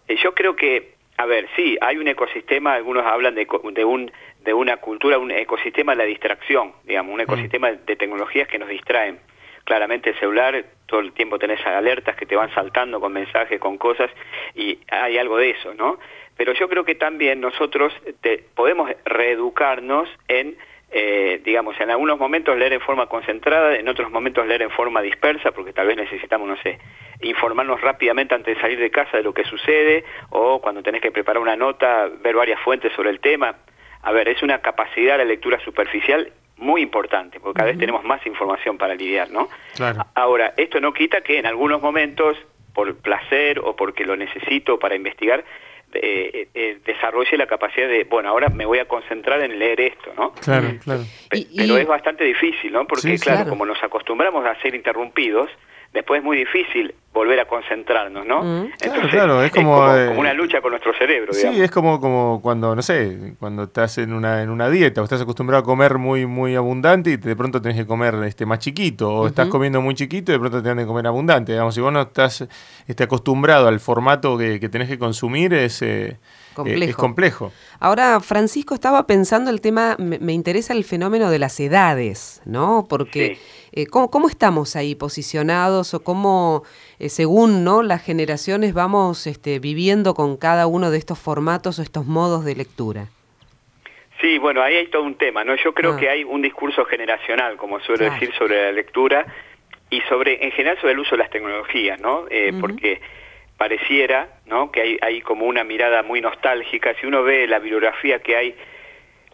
Eh, 0.07 0.15
yo 0.15 0.33
creo 0.33 0.55
que, 0.55 0.93
a 1.17 1.25
ver, 1.25 1.47
sí, 1.55 1.77
hay 1.81 1.97
un 1.97 2.07
ecosistema, 2.07 2.73
algunos 2.73 3.05
hablan 3.05 3.35
de, 3.35 3.47
de 3.73 3.85
un 3.85 4.11
de 4.45 4.53
una 4.53 4.77
cultura, 4.77 5.17
un 5.17 5.31
ecosistema 5.31 5.93
de 5.93 5.97
la 5.97 6.03
distracción, 6.03 6.73
digamos, 6.83 7.11
un 7.11 7.17
mm. 7.17 7.21
ecosistema 7.21 7.71
de 7.71 7.95
tecnologías 7.95 8.47
que 8.47 8.59
nos 8.59 8.69
distraen 8.69 9.19
claramente 9.65 10.11
el 10.11 10.19
celular, 10.19 10.63
todo 10.85 10.99
el 11.01 11.11
tiempo 11.11 11.39
tenés 11.39 11.65
alertas 11.65 12.15
que 12.15 12.27
te 12.27 12.35
van 12.35 12.53
saltando 12.53 13.01
con 13.01 13.11
mensajes, 13.11 13.59
con 13.59 13.77
cosas, 13.77 14.09
y 14.53 14.79
hay 14.89 15.17
algo 15.17 15.37
de 15.37 15.49
eso, 15.49 15.73
¿no? 15.73 15.97
Pero 16.37 16.53
yo 16.53 16.67
creo 16.67 16.83
que 16.83 16.95
también 16.95 17.39
nosotros 17.39 17.93
podemos 18.55 18.91
reeducarnos 19.05 20.09
en, 20.27 20.57
eh, 20.91 21.41
digamos, 21.43 21.79
en 21.79 21.89
algunos 21.91 22.19
momentos 22.19 22.57
leer 22.57 22.73
en 22.73 22.81
forma 22.81 23.07
concentrada, 23.07 23.75
en 23.75 23.87
otros 23.87 24.11
momentos 24.11 24.45
leer 24.45 24.61
en 24.61 24.69
forma 24.69 25.01
dispersa, 25.01 25.51
porque 25.51 25.71
tal 25.71 25.87
vez 25.87 25.97
necesitamos, 25.97 26.47
no 26.47 26.57
sé, 26.57 26.79
informarnos 27.21 27.79
rápidamente 27.81 28.35
antes 28.35 28.55
de 28.55 28.61
salir 28.61 28.79
de 28.79 28.91
casa 28.91 29.17
de 29.17 29.23
lo 29.23 29.33
que 29.33 29.45
sucede, 29.45 30.03
o 30.29 30.59
cuando 30.61 30.83
tenés 30.83 31.01
que 31.01 31.11
preparar 31.11 31.41
una 31.41 31.55
nota, 31.55 32.09
ver 32.21 32.35
varias 32.35 32.59
fuentes 32.61 32.91
sobre 32.93 33.11
el 33.11 33.19
tema. 33.19 33.55
A 34.01 34.11
ver, 34.11 34.27
es 34.27 34.43
una 34.43 34.59
capacidad 34.59 35.17
de 35.17 35.25
lectura 35.25 35.59
superficial 35.61 36.31
muy 36.57 36.81
importante, 36.81 37.39
porque 37.39 37.57
cada 37.57 37.69
vez 37.71 37.79
tenemos 37.79 38.03
más 38.03 38.25
información 38.25 38.77
para 38.77 38.95
lidiar, 38.95 39.29
¿no? 39.31 39.49
Ahora, 40.13 40.53
esto 40.57 40.79
no 40.79 40.93
quita 40.93 41.21
que 41.21 41.37
en 41.37 41.45
algunos 41.45 41.81
momentos, 41.81 42.37
por 42.73 42.95
placer 42.97 43.59
o 43.59 43.75
porque 43.75 44.05
lo 44.05 44.15
necesito 44.15 44.79
para 44.79 44.95
investigar, 44.95 45.43
eh, 46.01 46.47
eh, 46.53 46.79
desarrolle 46.85 47.37
la 47.37 47.47
capacidad 47.47 47.87
de, 47.87 48.03
bueno, 48.03 48.29
ahora 48.29 48.49
me 48.49 48.65
voy 48.65 48.79
a 48.79 48.85
concentrar 48.85 49.41
en 49.41 49.57
leer 49.57 49.81
esto, 49.81 50.13
¿no? 50.17 50.33
Claro, 50.33 50.67
claro. 50.83 51.01
pero 51.29 51.77
es 51.77 51.87
bastante 51.87 52.23
difícil, 52.23 52.71
¿no? 52.71 52.85
Porque, 52.85 53.17
claro, 53.17 53.49
como 53.49 53.65
nos 53.65 53.81
acostumbramos 53.83 54.45
a 54.45 54.59
ser 54.61 54.75
interrumpidos, 54.75 55.49
después 55.93 56.19
es 56.19 56.23
muy 56.23 56.37
difícil 56.37 56.93
volver 57.15 57.39
a 57.39 57.45
concentrarnos, 57.45 58.25
¿no? 58.25 58.43
Mm. 58.43 58.71
claro, 59.09 59.41
es, 59.41 59.49
como, 59.49 59.95
eh, 59.95 60.07
como, 60.09 60.19
una 60.19 60.33
lucha 60.33 60.61
con 60.61 60.71
nuestro 60.71 60.93
cerebro. 60.93 61.33
Sí, 61.33 61.47
es 61.47 61.71
como, 61.71 62.01
como 62.01 62.41
cuando, 62.41 62.75
no 62.75 62.81
sé, 62.81 63.35
cuando 63.39 63.63
estás 63.63 63.97
en 63.99 64.11
una, 64.11 64.43
en 64.43 64.49
una 64.49 64.69
dieta 64.69 64.99
o 64.99 65.05
estás 65.05 65.21
acostumbrado 65.21 65.63
a 65.63 65.65
comer 65.65 65.97
muy, 65.97 66.25
muy 66.25 66.55
abundante 66.55 67.11
y 67.11 67.17
de 67.17 67.35
pronto 67.37 67.61
tenés 67.61 67.77
que 67.77 67.87
comer 67.87 68.15
este, 68.25 68.45
más 68.45 68.59
chiquito, 68.59 69.09
o 69.09 69.27
estás 69.27 69.47
comiendo 69.47 69.81
muy 69.81 69.95
chiquito 69.95 70.33
y 70.33 70.35
de 70.35 70.39
pronto 70.39 70.61
tenés 70.61 70.83
que 70.83 70.87
comer 70.87 71.07
abundante. 71.07 71.53
Digamos, 71.53 71.73
si 71.73 71.79
vos 71.79 71.93
no 71.93 72.01
estás 72.01 72.45
este, 72.85 73.03
acostumbrado 73.05 73.69
al 73.69 73.79
formato 73.79 74.37
que, 74.37 74.59
que 74.59 74.67
tenés 74.67 74.89
que 74.89 74.99
consumir, 74.99 75.53
es... 75.53 75.81
Eh, 75.81 76.17
Complejo. 76.55 76.89
es 76.89 76.95
complejo. 76.95 77.51
Ahora, 77.81 78.21
Francisco, 78.21 78.73
estaba 78.73 79.05
pensando 79.05 79.51
el 79.51 79.59
tema, 79.59 79.97
me, 79.99 80.31
interesa 80.31 80.71
el 80.71 80.85
fenómeno 80.85 81.29
de 81.29 81.37
las 81.37 81.59
edades, 81.59 82.41
¿no? 82.45 82.85
Porque 82.89 83.37
eh, 83.73 83.87
¿cómo, 83.87 84.29
estamos 84.29 84.77
ahí 84.77 84.95
posicionados 84.95 85.93
o 85.93 85.99
cómo, 86.01 86.63
eh, 86.99 87.09
según 87.09 87.63
¿no? 87.63 87.83
las 87.83 88.03
generaciones, 88.03 88.73
vamos 88.73 89.27
este, 89.27 89.59
viviendo 89.59 90.13
con 90.13 90.37
cada 90.37 90.67
uno 90.67 90.91
de 90.91 90.97
estos 90.97 91.19
formatos 91.19 91.79
o 91.79 91.81
estos 91.81 92.05
modos 92.05 92.45
de 92.45 92.55
lectura? 92.55 93.07
Sí, 94.21 94.37
bueno, 94.37 94.61
ahí 94.61 94.75
hay 94.75 94.87
todo 94.87 95.03
un 95.03 95.15
tema, 95.15 95.43
¿no? 95.43 95.55
Yo 95.55 95.73
creo 95.73 95.93
ah. 95.93 95.97
que 95.97 96.09
hay 96.09 96.23
un 96.23 96.41
discurso 96.41 96.85
generacional, 96.85 97.57
como 97.57 97.79
suelo 97.81 98.05
decir, 98.05 98.33
sobre 98.37 98.63
la 98.63 98.71
lectura 98.71 99.25
y 99.89 100.01
sobre, 100.01 100.43
en 100.43 100.51
general, 100.51 100.77
sobre 100.79 100.93
el 100.93 100.99
uso 100.99 101.11
de 101.11 101.17
las 101.17 101.29
tecnologías, 101.29 101.99
¿no? 101.99 102.25
Eh, 102.29 102.53
porque 102.59 103.01
pareciera 103.57 104.29
¿no? 104.45 104.71
que 104.71 104.81
hay, 104.81 104.97
hay 105.01 105.21
como 105.21 105.45
una 105.45 105.63
mirada 105.63 106.03
muy 106.03 106.21
nostálgica. 106.21 106.93
Si 106.99 107.05
uno 107.05 107.23
ve 107.23 107.47
la 107.47 107.59
bibliografía 107.59 108.19
que 108.19 108.35
hay, 108.35 108.55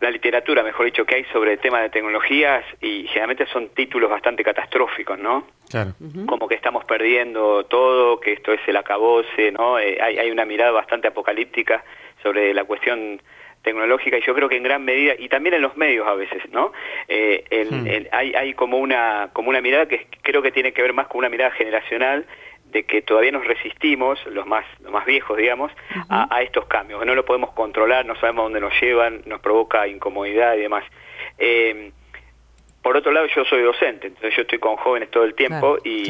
la 0.02 0.10
literatura, 0.10 0.64
mejor 0.64 0.88
dicho, 0.88 1.06
que 1.06 1.16
hay 1.16 1.24
sobre 1.26 1.54
el 1.54 1.60
tema 1.60 1.80
de 1.82 1.90
tecnologías, 1.90 2.66
y 2.82 3.04
generalmente 3.08 3.46
son 3.48 3.70
títulos 3.70 4.10
bastante 4.10 4.44
catastróficos, 4.44 5.18
¿no? 5.20 5.48
Claro. 5.70 5.92
Como 6.26 6.48
que 6.48 6.56
estamos 6.56 6.84
perdiendo 6.86 7.66
todo, 7.66 8.20
que 8.20 8.34
esto 8.34 8.52
es 8.52 8.60
el 8.68 8.78
acabose, 8.78 9.52
¿no? 9.52 9.80
Eh, 9.80 9.98
hay, 10.02 10.18
hay 10.18 10.32
una 10.32 10.44
mirada 10.44 10.72
bastante 10.72 11.08
apocalíptica 11.08 11.84
sobre 12.24 12.54
la 12.54 12.64
cuestión 12.64 13.22
tecnológica 13.62 14.18
y 14.18 14.22
yo 14.22 14.34
creo 14.34 14.50
que 14.50 14.58
en 14.58 14.64
gran 14.64 14.84
medida 14.84 15.14
y 15.18 15.30
también 15.30 15.54
en 15.54 15.62
los 15.62 15.78
medios 15.78 16.08
a 16.08 16.16
veces 16.16 16.42
no 16.52 16.74
eh, 17.08 17.68
hmm. 17.70 18.08
hay, 18.12 18.34
hay 18.34 18.54
como 18.56 18.80
una 18.80 19.30
como 19.34 19.50
una 19.50 19.62
mirada 19.62 19.86
que 19.86 20.08
creo 20.24 20.42
que 20.42 20.52
tiene 20.52 20.74
que 20.74 20.82
ver 20.82 20.94
más 20.94 21.08
con 21.08 21.20
una 21.20 21.30
mirada 21.30 21.52
generacional 21.52 22.26
de 22.72 22.84
que 22.84 23.02
todavía 23.02 23.32
nos 23.32 23.46
resistimos, 23.46 24.26
los 24.28 24.48
más, 24.48 24.66
los 24.82 24.92
más 24.92 25.06
viejos, 25.06 25.38
digamos, 25.38 25.72
a, 26.10 26.42
estos 26.42 26.66
cambios, 26.66 27.00
que 27.00 27.06
no 27.06 27.16
lo 27.16 27.26
podemos 27.26 27.52
controlar, 27.52 28.06
no 28.06 28.16
sabemos 28.16 28.46
dónde 28.46 28.62
nos 28.62 28.74
llevan, 28.82 29.22
nos 29.26 29.42
provoca 29.42 29.88
incomodidad 29.88 30.56
y 30.56 30.62
demás. 30.62 30.86
Eh, 31.38 31.92
por 32.82 32.96
otro 32.96 33.12
lado, 33.12 33.28
yo 33.28 33.44
soy 33.46 33.62
docente, 33.62 34.08
entonces 34.08 34.36
yo 34.36 34.42
estoy 34.44 34.60
con 34.60 34.78
jóvenes 34.78 35.12
todo 35.12 35.26
el 35.26 35.36
tiempo 35.36 35.78
y, 35.84 36.10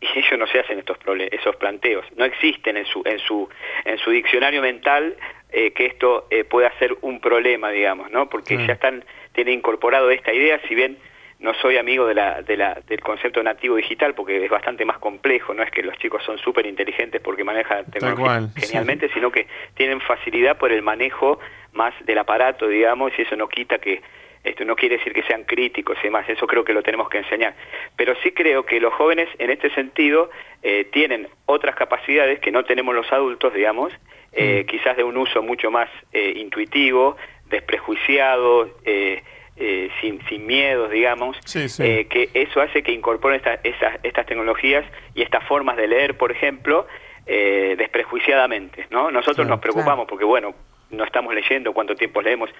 ellos 0.00 0.38
no 0.38 0.46
se 0.46 0.60
hacen 0.60 0.78
estos 0.78 0.98
esos 1.32 1.56
planteos, 1.56 2.04
no 2.16 2.24
existen 2.24 2.76
en 2.76 2.84
su, 2.86 3.02
en 3.04 3.18
su, 3.18 3.48
en 3.84 3.98
su 3.98 4.10
diccionario 4.10 4.62
mental 4.62 5.16
eh, 5.50 5.72
que 5.72 5.86
esto 5.86 6.28
eh, 6.30 6.44
pueda 6.44 6.70
ser 6.78 6.96
un 7.00 7.18
problema, 7.18 7.70
digamos, 7.70 8.10
¿no? 8.12 8.28
Porque 8.28 8.56
ya 8.66 8.74
están, 8.74 9.04
tienen 9.32 9.54
incorporado 9.54 10.10
esta 10.10 10.32
idea, 10.32 10.60
si 10.68 10.74
bien 10.76 10.98
no 11.38 11.52
soy 11.54 11.76
amigo 11.76 12.06
de 12.06 12.14
la, 12.14 12.42
de 12.42 12.56
la, 12.56 12.80
del 12.86 13.00
concepto 13.00 13.42
nativo 13.42 13.76
digital 13.76 14.14
porque 14.14 14.42
es 14.44 14.50
bastante 14.50 14.84
más 14.84 14.98
complejo, 14.98 15.52
no 15.54 15.62
es 15.62 15.70
que 15.70 15.82
los 15.82 15.96
chicos 15.98 16.22
son 16.24 16.38
súper 16.38 16.66
inteligentes 16.66 17.20
porque 17.20 17.44
manejan 17.44 17.84
tecnología 17.86 18.48
genialmente, 18.56 19.10
sino 19.12 19.30
que 19.30 19.46
tienen 19.74 20.00
facilidad 20.00 20.56
por 20.56 20.72
el 20.72 20.82
manejo 20.82 21.38
más 21.72 21.94
del 22.06 22.18
aparato, 22.18 22.68
digamos, 22.68 23.12
y 23.18 23.22
eso 23.22 23.36
no 23.36 23.48
quita 23.48 23.78
que 23.78 24.00
esto 24.44 24.64
no 24.64 24.76
quiere 24.76 24.98
decir 24.98 25.12
que 25.12 25.24
sean 25.24 25.42
críticos 25.42 25.98
y 26.00 26.04
demás, 26.04 26.28
eso 26.28 26.46
creo 26.46 26.64
que 26.64 26.72
lo 26.72 26.82
tenemos 26.82 27.08
que 27.08 27.18
enseñar. 27.18 27.54
Pero 27.96 28.14
sí 28.22 28.30
creo 28.30 28.64
que 28.64 28.80
los 28.80 28.94
jóvenes 28.94 29.28
en 29.38 29.50
este 29.50 29.70
sentido 29.70 30.30
eh, 30.62 30.84
tienen 30.92 31.28
otras 31.46 31.74
capacidades 31.74 32.38
que 32.38 32.52
no 32.52 32.64
tenemos 32.64 32.94
los 32.94 33.12
adultos, 33.12 33.52
digamos, 33.52 33.92
eh, 34.32 34.62
mm. 34.62 34.66
quizás 34.68 34.96
de 34.96 35.02
un 35.02 35.16
uso 35.16 35.42
mucho 35.42 35.70
más 35.70 35.90
eh, 36.12 36.34
intuitivo, 36.36 37.16
desprejuiciado, 37.48 38.70
eh, 38.84 39.22
eh, 39.56 39.90
sin, 40.00 40.20
sin 40.28 40.46
miedos, 40.46 40.90
digamos, 40.90 41.36
eh, 41.54 42.06
que 42.10 42.30
eso 42.34 42.60
hace 42.60 42.82
que 42.82 42.92
incorporen 42.92 43.40
estas, 43.62 43.98
estas 44.02 44.26
tecnologías 44.26 44.84
y 45.14 45.22
estas 45.22 45.44
formas 45.44 45.76
de 45.76 45.88
leer, 45.88 46.16
por 46.16 46.30
ejemplo, 46.30 46.86
eh, 47.26 47.74
desprejuiciadamente, 47.78 48.86
¿no? 48.90 49.10
Nosotros 49.10 49.46
nos 49.46 49.60
preocupamos 49.60 50.06
porque, 50.06 50.24
bueno, 50.24 50.54
no 50.90 51.04
estamos 51.04 51.34
leyendo 51.34 51.72
cuánto 51.72 51.94
tiempo 51.94 52.20
leemos. 52.22 52.50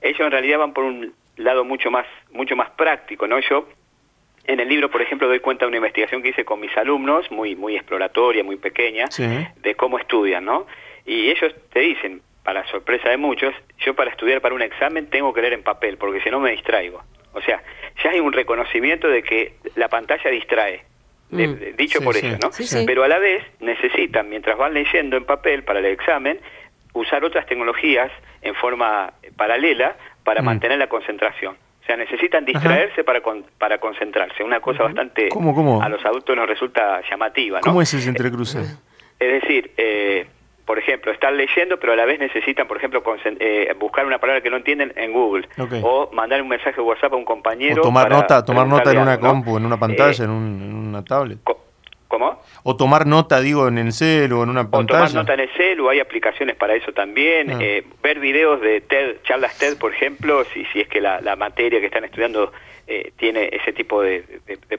Ellos 0.00 0.20
en 0.20 0.30
realidad 0.30 0.58
van 0.58 0.72
por 0.72 0.84
un 0.84 1.14
lado 1.36 1.64
mucho 1.64 1.90
más, 1.90 2.06
mucho 2.32 2.56
más 2.56 2.70
práctico, 2.70 3.26
¿no? 3.26 3.38
Yo 3.40 3.68
en 4.46 4.60
el 4.60 4.68
libro, 4.68 4.90
por 4.90 5.02
ejemplo, 5.02 5.28
doy 5.28 5.40
cuenta 5.40 5.64
de 5.64 5.68
una 5.68 5.76
investigación 5.76 6.22
que 6.22 6.30
hice 6.30 6.44
con 6.44 6.60
mis 6.60 6.74
alumnos, 6.76 7.30
muy, 7.30 7.54
muy 7.54 7.76
exploratoria, 7.76 8.44
muy 8.44 8.56
pequeña, 8.56 9.06
de 9.56 9.74
cómo 9.74 9.98
estudian, 9.98 10.44
¿no? 10.44 10.66
Y 11.04 11.30
ellos 11.30 11.54
te 11.72 11.80
dicen, 11.80 12.22
para 12.46 12.64
sorpresa 12.68 13.10
de 13.10 13.16
muchos, 13.16 13.52
yo 13.84 13.94
para 13.94 14.12
estudiar 14.12 14.40
para 14.40 14.54
un 14.54 14.62
examen 14.62 15.10
tengo 15.10 15.34
que 15.34 15.40
leer 15.40 15.54
en 15.54 15.64
papel, 15.64 15.98
porque 15.98 16.20
si 16.20 16.30
no 16.30 16.38
me 16.38 16.52
distraigo. 16.52 17.02
O 17.32 17.40
sea, 17.40 17.60
ya 18.04 18.10
hay 18.10 18.20
un 18.20 18.32
reconocimiento 18.32 19.08
de 19.08 19.24
que 19.24 19.54
la 19.74 19.88
pantalla 19.88 20.30
distrae. 20.30 20.84
Mm. 21.30 21.74
dicho 21.76 22.00
por 22.00 22.16
eso, 22.16 22.38
¿no? 22.40 22.50
Pero 22.86 23.02
a 23.02 23.08
la 23.08 23.18
vez 23.18 23.42
necesitan, 23.58 24.28
mientras 24.28 24.56
van 24.56 24.74
leyendo 24.74 25.16
en 25.16 25.24
papel 25.24 25.64
para 25.64 25.80
el 25.80 25.86
examen, 25.86 26.38
usar 26.92 27.24
otras 27.24 27.46
tecnologías 27.46 28.12
en 28.42 28.54
forma 28.54 29.12
paralela 29.36 29.96
para 30.22 30.40
mm. 30.40 30.44
mantener 30.44 30.78
la 30.78 30.86
concentración. 30.86 31.56
O 31.82 31.84
sea, 31.84 31.96
necesitan 31.96 32.44
distraerse 32.44 33.02
para 33.02 33.22
para 33.58 33.78
concentrarse. 33.78 34.44
Una 34.44 34.60
cosa 34.60 34.84
bastante 34.84 35.30
a 35.30 35.88
los 35.88 36.04
adultos 36.04 36.36
nos 36.36 36.48
resulta 36.48 37.02
llamativa, 37.10 37.58
¿no? 37.58 37.64
¿Cómo 37.64 37.82
es 37.82 37.92
ese 37.92 38.08
entrecruce? 38.08 38.60
Es 39.18 39.42
decir, 39.42 39.72
eh, 39.76 40.26
por 40.66 40.80
ejemplo, 40.80 41.12
están 41.12 41.36
leyendo, 41.36 41.78
pero 41.78 41.92
a 41.92 41.96
la 41.96 42.04
vez 42.04 42.18
necesitan, 42.18 42.66
por 42.66 42.76
ejemplo, 42.76 43.02
eh, 43.38 43.72
buscar 43.78 44.04
una 44.04 44.18
palabra 44.18 44.42
que 44.42 44.50
no 44.50 44.56
entienden 44.56 44.92
en 44.96 45.12
Google. 45.12 45.48
O 45.82 46.10
mandar 46.12 46.42
un 46.42 46.48
mensaje 46.48 46.76
de 46.76 46.82
WhatsApp 46.82 47.12
a 47.12 47.16
un 47.16 47.24
compañero. 47.24 47.82
O 47.82 47.84
tomar 47.84 48.10
nota, 48.10 48.44
tomar 48.44 48.66
nota 48.66 48.90
en 48.90 48.98
una 48.98 49.18
compu, 49.18 49.56
en 49.56 49.64
una 49.64 49.78
pantalla, 49.78 50.24
en, 50.24 50.30
una 50.30 51.04
tablet. 51.04 51.38
¿Cómo? 52.08 52.40
O 52.64 52.76
tomar 52.76 53.06
nota, 53.06 53.40
digo, 53.40 53.68
en 53.68 53.78
el 53.78 53.92
cel 53.92 54.32
o 54.32 54.42
en 54.42 54.50
una 54.50 54.68
pantalla. 54.68 55.04
O 55.04 55.06
tomar 55.06 55.14
nota 55.14 55.34
en 55.34 55.40
el 55.40 55.50
cel, 55.56 55.80
o 55.80 55.88
hay 55.88 56.00
aplicaciones 56.00 56.56
para 56.56 56.74
eso 56.74 56.92
también. 56.92 57.52
Ah. 57.52 57.58
Eh, 57.60 57.84
ver 58.02 58.18
videos 58.18 58.60
de 58.60 58.80
TED, 58.80 59.22
charlas 59.22 59.56
TED, 59.58 59.78
por 59.78 59.94
ejemplo, 59.94 60.44
si, 60.52 60.64
si 60.66 60.80
es 60.80 60.88
que 60.88 61.00
la, 61.00 61.36
materia 61.36 61.78
que 61.78 61.86
están 61.86 62.04
estudiando 62.04 62.52
eh, 62.88 63.12
tiene 63.16 63.50
ese 63.52 63.72
tipo 63.72 64.02
de, 64.02 64.24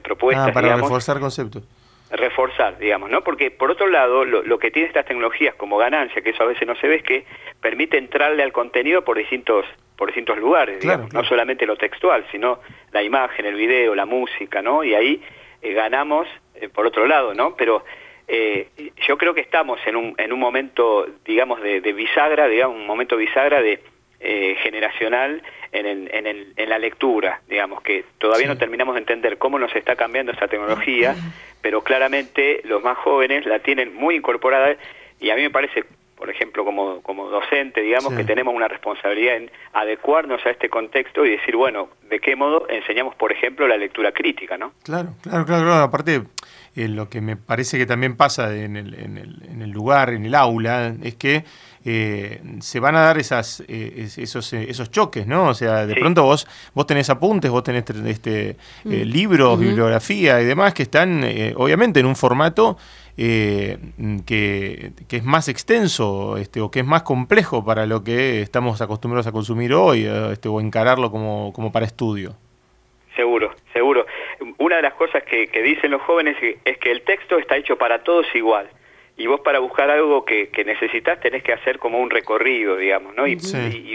propuestas. 0.02 0.48
Ah, 0.48 0.52
para 0.52 0.76
reforzar 0.76 1.18
conceptos 1.18 1.64
reforzar, 2.10 2.78
digamos, 2.78 3.10
¿no? 3.10 3.22
Porque 3.22 3.50
por 3.50 3.70
otro 3.70 3.88
lado, 3.88 4.24
lo, 4.24 4.58
que 4.58 4.70
tiene 4.70 4.88
estas 4.88 5.06
tecnologías 5.06 5.54
como 5.54 5.76
ganancia, 5.76 6.22
que 6.22 6.30
eso 6.30 6.42
a 6.42 6.46
veces 6.46 6.66
no 6.66 6.74
se 6.76 6.88
ve, 6.88 6.96
es 6.96 7.02
que 7.02 7.24
permite 7.60 7.98
entrarle 7.98 8.42
al 8.42 8.52
contenido 8.52 9.02
por 9.02 9.18
distintos 9.18 9.64
por 9.96 10.08
distintos 10.08 10.38
lugares, 10.38 10.84
no 10.84 11.24
solamente 11.24 11.66
lo 11.66 11.76
textual, 11.76 12.24
sino 12.30 12.60
la 12.92 13.02
imagen, 13.02 13.46
el 13.46 13.56
video, 13.56 13.96
la 13.96 14.06
música, 14.06 14.62
¿no? 14.62 14.84
Y 14.84 14.94
ahí 14.94 15.20
eh, 15.60 15.72
ganamos 15.72 16.28
eh, 16.54 16.68
por 16.68 16.86
otro 16.86 17.04
lado, 17.08 17.34
¿no? 17.34 17.56
Pero 17.56 17.84
eh, 18.28 18.68
yo 19.08 19.18
creo 19.18 19.34
que 19.34 19.40
estamos 19.40 19.80
en 19.86 19.96
un, 19.96 20.14
en 20.16 20.32
un 20.32 20.38
momento, 20.38 21.04
digamos, 21.24 21.60
de, 21.60 21.80
bisagra, 21.80 22.46
digamos, 22.46 22.76
un 22.76 22.86
momento 22.86 23.16
bisagra 23.16 23.60
de 23.60 23.80
generacional 24.62 25.42
en, 25.72 25.86
el, 25.86 26.10
en, 26.12 26.26
el, 26.26 26.52
en, 26.56 26.68
la 26.68 26.78
lectura, 26.78 27.40
digamos, 27.48 27.82
que 27.82 28.04
todavía 28.18 28.46
no 28.46 28.56
terminamos 28.56 28.94
de 28.94 29.00
entender 29.00 29.38
cómo 29.38 29.58
nos 29.58 29.74
está 29.74 29.96
cambiando 29.96 30.32
esta 30.32 30.48
tecnología, 30.48 31.14
pero 31.60 31.82
claramente 31.82 32.60
los 32.64 32.82
más 32.82 32.96
jóvenes 32.98 33.46
la 33.46 33.58
tienen 33.60 33.94
muy 33.94 34.16
incorporada 34.16 34.76
y 35.20 35.30
a 35.30 35.34
mí 35.34 35.42
me 35.42 35.50
parece, 35.50 35.84
por 36.16 36.30
ejemplo, 36.30 36.64
como, 36.64 37.02
como 37.02 37.28
docente, 37.28 37.80
digamos, 37.80 38.14
que 38.14 38.24
tenemos 38.24 38.54
una 38.54 38.68
responsabilidad 38.68 39.36
en 39.36 39.50
adecuarnos 39.72 40.44
a 40.46 40.50
este 40.50 40.68
contexto 40.68 41.26
y 41.26 41.30
decir, 41.30 41.56
bueno, 41.56 41.88
¿de 42.08 42.20
qué 42.20 42.36
modo 42.36 42.68
enseñamos, 42.68 43.14
por 43.14 43.32
ejemplo, 43.32 43.66
la 43.66 43.76
lectura 43.76 44.12
crítica, 44.12 44.56
no? 44.56 44.72
Claro, 44.84 45.10
claro, 45.22 45.44
claro, 45.44 45.72
aparte... 45.74 46.22
Eh, 46.76 46.86
lo 46.86 47.08
que 47.08 47.20
me 47.20 47.34
parece 47.34 47.76
que 47.76 47.86
también 47.86 48.16
pasa 48.16 48.54
en 48.54 48.76
el, 48.76 48.94
en, 48.94 49.18
el, 49.18 49.42
en 49.50 49.62
el 49.62 49.70
lugar, 49.70 50.10
en 50.10 50.24
el 50.24 50.34
aula, 50.36 50.94
es 51.02 51.16
que 51.16 51.42
eh, 51.84 52.40
se 52.60 52.80
van 52.80 52.96
a 52.96 53.02
dar 53.02 53.18
esas, 53.18 53.62
eh, 53.68 54.08
esos, 54.16 54.52
eh, 54.52 54.66
esos 54.68 54.90
choques, 54.90 55.26
¿no? 55.26 55.48
O 55.48 55.54
sea, 55.54 55.86
de 55.86 55.94
pronto 55.94 56.24
vos, 56.24 56.46
vos 56.74 56.86
tenés 56.86 57.08
apuntes, 57.10 57.50
vos 57.50 57.62
tenés 57.62 57.84
este, 58.06 58.56
mm. 58.84 58.90
libros, 58.90 59.58
bibliografía 59.58 60.40
y 60.40 60.44
demás 60.44 60.74
que 60.74 60.82
están, 60.82 61.24
obviamente, 61.56 62.00
en 62.00 62.06
un 62.06 62.16
formato 62.16 62.76
que, 63.16 63.78
que, 64.26 64.92
es 65.10 65.24
más 65.24 65.48
extenso 65.48 66.36
este, 66.36 66.60
o 66.60 66.70
que 66.70 66.80
es 66.80 66.86
más 66.86 67.02
complejo 67.02 67.64
para 67.64 67.86
lo 67.86 68.04
que 68.04 68.42
estamos 68.42 68.80
acostumbrados 68.80 69.26
a 69.26 69.32
consumir 69.32 69.74
hoy 69.74 70.04
este, 70.04 70.48
o 70.48 70.60
encararlo 70.60 71.10
como, 71.10 71.52
como 71.52 71.72
para 71.72 71.86
estudio. 71.86 72.34
Seguro, 73.16 73.52
seguro. 73.72 74.06
Una 74.58 74.76
de 74.76 74.82
las 74.82 74.94
cosas 74.94 75.24
que, 75.24 75.48
que 75.48 75.62
dicen 75.62 75.90
los 75.90 76.02
jóvenes 76.02 76.36
es 76.64 76.78
que 76.78 76.92
el 76.92 77.02
texto 77.02 77.38
está 77.38 77.56
hecho 77.56 77.76
para 77.76 78.04
todos 78.04 78.26
igual 78.34 78.68
y 79.18 79.26
vos 79.26 79.40
para 79.40 79.58
buscar 79.58 79.90
algo 79.90 80.24
que, 80.24 80.48
que, 80.48 80.64
necesitas 80.64 81.18
tenés 81.18 81.42
que 81.42 81.52
hacer 81.52 81.80
como 81.80 81.98
un 81.98 82.08
recorrido, 82.08 82.76
digamos, 82.76 83.16
¿no? 83.16 83.26
Y, 83.26 83.36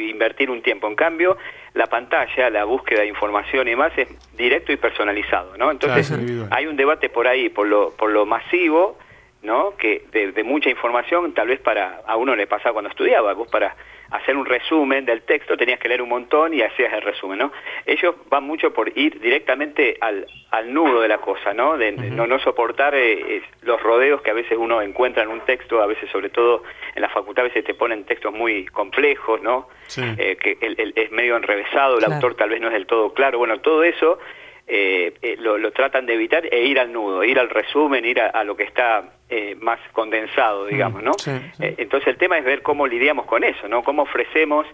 invertir 0.10 0.51
un 0.51 0.62
tiempo. 0.62 0.88
En 0.88 0.96
cambio, 0.96 1.38
la 1.74 1.88
pantalla, 1.88 2.50
la 2.50 2.65
búsqueda 2.65 3.01
de 3.01 3.08
información 3.08 3.70
y 3.70 3.75
más 3.75 3.98
es 3.98 4.10
directo 4.36 4.74
y 4.74 4.77
personalizado, 4.77 5.58
¿no? 5.58 5.72
Entonces, 5.72 6.13
hay 6.51 6.68
un 6.68 6.75
debate 6.75 7.10
por 7.10 7.27
ahí, 7.27 7.48
por 7.48 7.68
lo, 7.68 7.92
por 7.92 8.12
lo 8.12 8.25
masivo, 8.25 8.98
¿no? 9.42 9.77
Que 9.77 10.06
de, 10.12 10.34
de, 10.34 10.44
mucha 10.44 10.70
información, 10.70 11.34
tal 11.34 11.48
vez 11.48 11.62
para 11.62 12.01
a 12.06 12.18
uno 12.18 12.36
le 12.36 12.46
pasaba 12.46 12.74
cuando 12.74 12.89
estudiaba, 12.89 13.34
vos 13.34 13.48
para 13.48 13.77
hacer 14.13 14.38
un 14.38 14.46
resumen 14.46 15.05
del 15.05 15.24
texto 15.24 15.57
tenías 15.57 15.79
que 15.79 15.88
leer 15.88 16.01
un 16.01 16.09
montón 16.09 16.53
y 16.53 16.61
hacías 16.61 16.94
el 16.94 17.01
resumen, 17.01 17.40
¿no? 17.40 17.51
Ellos 17.85 18.14
van 18.29 18.44
mucho 18.44 18.72
por 18.72 18.96
ir 18.96 19.20
directamente 19.20 19.98
al, 20.00 20.27
al 20.51 20.72
nudo 20.72 21.01
de 21.01 21.07
la 21.07 21.18
cosa, 21.18 21.51
¿no? 21.53 21.77
De, 21.77 21.92
no, 21.92 22.27
no 22.27 22.40
soportar 22.40 22.94
eh, 22.94 23.42
los 23.64 23.81
rodeos 23.81 24.22
que 24.22 24.29
a 24.29 24.35
veces 24.35 24.55
uno 24.55 24.83
encuentra 24.83 25.24
en 25.24 25.29
un 25.29 25.42
texto, 25.42 25.81
a 25.81 25.88
veces 25.88 26.11
sobre 26.11 26.29
todo 26.29 26.64
en 26.94 27.01
la 27.01 27.09
facultad 27.09 27.46
a 27.46 27.48
veces 27.48 27.66
te 27.66 27.74
ponen 27.74 28.03
textos 28.03 28.31
muy 28.31 28.66
complejos, 28.66 29.42
¿no? 29.42 29.68
Eh, 29.98 30.38
que 30.40 30.57
el, 30.61 30.94
es 30.96 31.11
medio 31.11 31.35
enrevesado, 31.35 31.98
el 31.98 32.05
autor 32.05 32.35
tal 32.35 32.50
vez 32.50 32.61
no 32.61 32.68
es 32.68 32.74
del 32.74 32.85
todo 32.85 33.14
claro, 33.14 33.40
bueno, 33.40 33.59
todo 33.61 33.83
eso 33.83 34.20
eh, 34.66 35.14
eh, 35.22 35.36
lo, 35.40 35.58
lo, 35.58 35.72
tratan 35.72 36.06
de 36.06 36.14
evitar 36.14 36.46
e 36.46 36.64
ir 36.64 36.80
al 36.80 36.92
nudo, 36.94 37.24
ir 37.26 37.38
al 37.38 37.50
resumen, 37.50 38.06
ir 38.06 38.22
a, 38.22 38.44
lo 38.46 38.56
que 38.56 38.64
está 38.64 39.04
eh, 39.30 39.56
más 39.60 39.78
condensado, 39.92 40.66
digamos, 40.68 41.04
¿no? 41.04 41.12
entonces 41.60 42.08
el 42.08 42.18
tema 42.18 42.38
es 42.38 42.46
ver 42.46 42.62
cómo 42.62 42.88
lidiamos 42.88 43.26
con 43.26 43.44
eso, 43.44 43.68
¿no? 43.68 43.84
Cómo 43.84 44.04
ofrecemos 44.04 44.66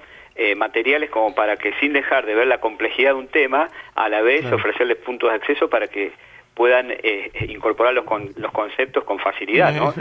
materiales 0.55 1.09
como 1.09 1.35
para 1.35 1.57
que 1.57 1.73
sin 1.81 1.91
dejar 1.91 2.25
de 2.25 2.33
ver 2.33 2.47
la 2.47 2.59
complejidad 2.59 3.09
de 3.09 3.15
un 3.15 3.27
tema, 3.27 3.67
a 3.95 4.07
la 4.07 4.21
vez 4.21 4.49
ofrecerles 4.49 4.97
puntos 4.97 5.29
de 5.31 5.35
acceso 5.35 5.69
para 5.69 5.87
que 5.87 6.13
puedan 6.53 6.93
incorporar 7.49 7.93
los, 7.93 8.05
con, 8.05 8.29
los 8.37 8.51
conceptos 8.53 9.03
con 9.03 9.19
facilidad, 9.19 9.73
¿no? 9.73 9.91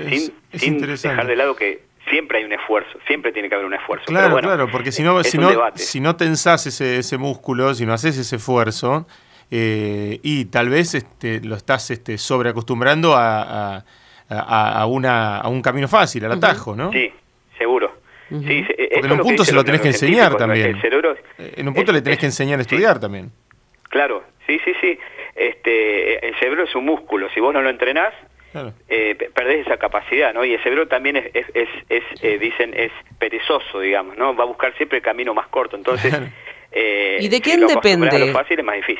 sin, 0.53 0.79
dejar 0.79 1.27
de 1.27 1.35
lado 1.35 1.57
que 1.57 1.89
siempre 2.09 2.39
hay 2.39 2.45
un 2.45 2.53
esfuerzo, 2.53 3.01
siempre 3.09 3.33
tiene 3.33 3.49
que 3.49 3.57
haber 3.57 3.67
un 3.67 3.75
esfuerzo. 3.75 4.05
Claro, 4.07 4.37
claro, 4.37 4.69
porque 4.71 4.93
si 4.93 5.03
no, 5.03 5.25
si 5.25 5.39
no, 5.39 5.51
si 5.75 5.99
no 5.99 6.15
tensás 6.15 6.67
ese, 6.67 6.99
ese 6.99 7.19
músculo, 7.19 7.75
si 7.75 7.85
no 7.85 7.93
haces 7.93 8.17
ese 8.17 8.37
esfuerzo, 8.37 9.09
eh, 9.51 10.21
y 10.23 10.47
tal 10.47 10.69
vez 10.69 10.95
este, 10.95 11.41
lo 11.41 11.57
estás 11.57 11.91
este, 11.91 12.19
sobreacostumbrando 12.19 13.15
a, 13.17 13.85
a, 14.29 14.87
una, 14.87 15.39
a 15.39 15.49
un 15.49 15.63
camino 15.63 15.89
fácil, 15.89 16.25
al 16.27 16.33
atajo, 16.33 16.77
¿no? 16.77 16.93
Sí, 16.93 17.11
seguro. 17.57 17.95
sí, 18.29 18.67
Porque 18.67 19.07
en 19.07 19.13
un 19.13 19.21
punto 19.21 19.45
se 19.45 19.55
lo 19.55 19.65
tenés 19.65 19.81
que 19.81 19.89
enseñar 19.89 20.37
también. 20.37 20.77
Eh, 20.77 21.55
en 21.57 21.69
un 21.69 21.75
punto 21.75 21.93
le 21.93 22.03
tenés 22.03 22.19
que 22.19 22.27
enseñar 22.27 22.59
a 22.59 22.63
estudiar 22.63 23.01
también. 23.01 23.31
Claro, 23.85 24.23
sí, 24.47 24.61
sí, 24.65 24.73
sí. 24.81 24.99
Este, 25.35 26.27
el 26.27 26.35
cerebro 26.39 26.65
es 26.65 26.75
un 26.75 26.85
músculo, 26.85 27.29
si 27.31 27.41
vos 27.41 27.55
no 27.55 27.63
lo 27.63 27.71
entrenás, 27.71 28.13
eh, 28.89 29.17
perdés 29.35 29.67
esa 29.67 29.77
capacidad, 29.77 30.35
¿no? 30.35 30.45
Y 30.45 30.53
el 30.55 30.63
cerebro 30.63 30.89
también 30.89 31.17
es, 31.17 31.31
es, 31.33 31.69
es, 31.89 32.41
dicen, 32.41 32.75
es 32.75 32.91
perezoso, 33.19 33.81
digamos, 33.81 34.19
¿no? 34.19 34.35
Va 34.35 34.45
a 34.45 34.47
buscar 34.47 34.77
siempre 34.77 34.99
el 34.99 35.05
camino 35.05 35.33
más 35.33 35.47
corto. 35.49 35.77
Entonces, 35.77 36.13
Eh, 36.81 37.19
¿Y 37.21 37.29
de 37.29 37.41
quién 37.41 37.67
depende? 37.67 38.33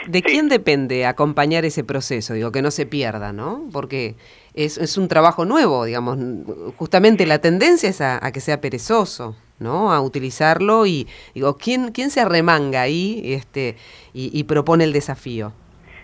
¿De 0.07 0.23
quién 0.23 0.49
depende 0.49 1.07
acompañar 1.07 1.65
ese 1.65 1.85
proceso? 1.85 2.35
Digo, 2.35 2.51
que 2.51 2.61
no 2.61 2.73
se 2.73 2.87
pierda, 2.87 3.33
¿no? 3.33 3.69
Porque 3.73 4.17
es, 4.53 4.79
es 4.79 4.99
un 4.99 5.07
trabajo 5.07 5.45
nuevo, 5.45 5.85
digamos. 5.85 6.19
Justamente 6.77 7.25
la 7.25 7.41
tendencia 7.41 7.89
es 7.89 8.01
a, 8.01 8.21
que 8.33 8.41
sea 8.41 8.61
perezoso, 8.61 9.37
¿no? 9.61 9.93
A 9.93 10.01
utilizarlo 10.01 10.87
y, 10.87 11.07
digo, 11.37 11.57
¿quién, 11.57 11.93
quién 11.93 12.11
se 12.11 12.21
arremanga 12.21 12.83
ahí 12.83 13.23
este, 13.33 13.77
y, 14.13 14.43
propone 14.45 14.83
el 14.83 14.93
desafío? 14.93 15.53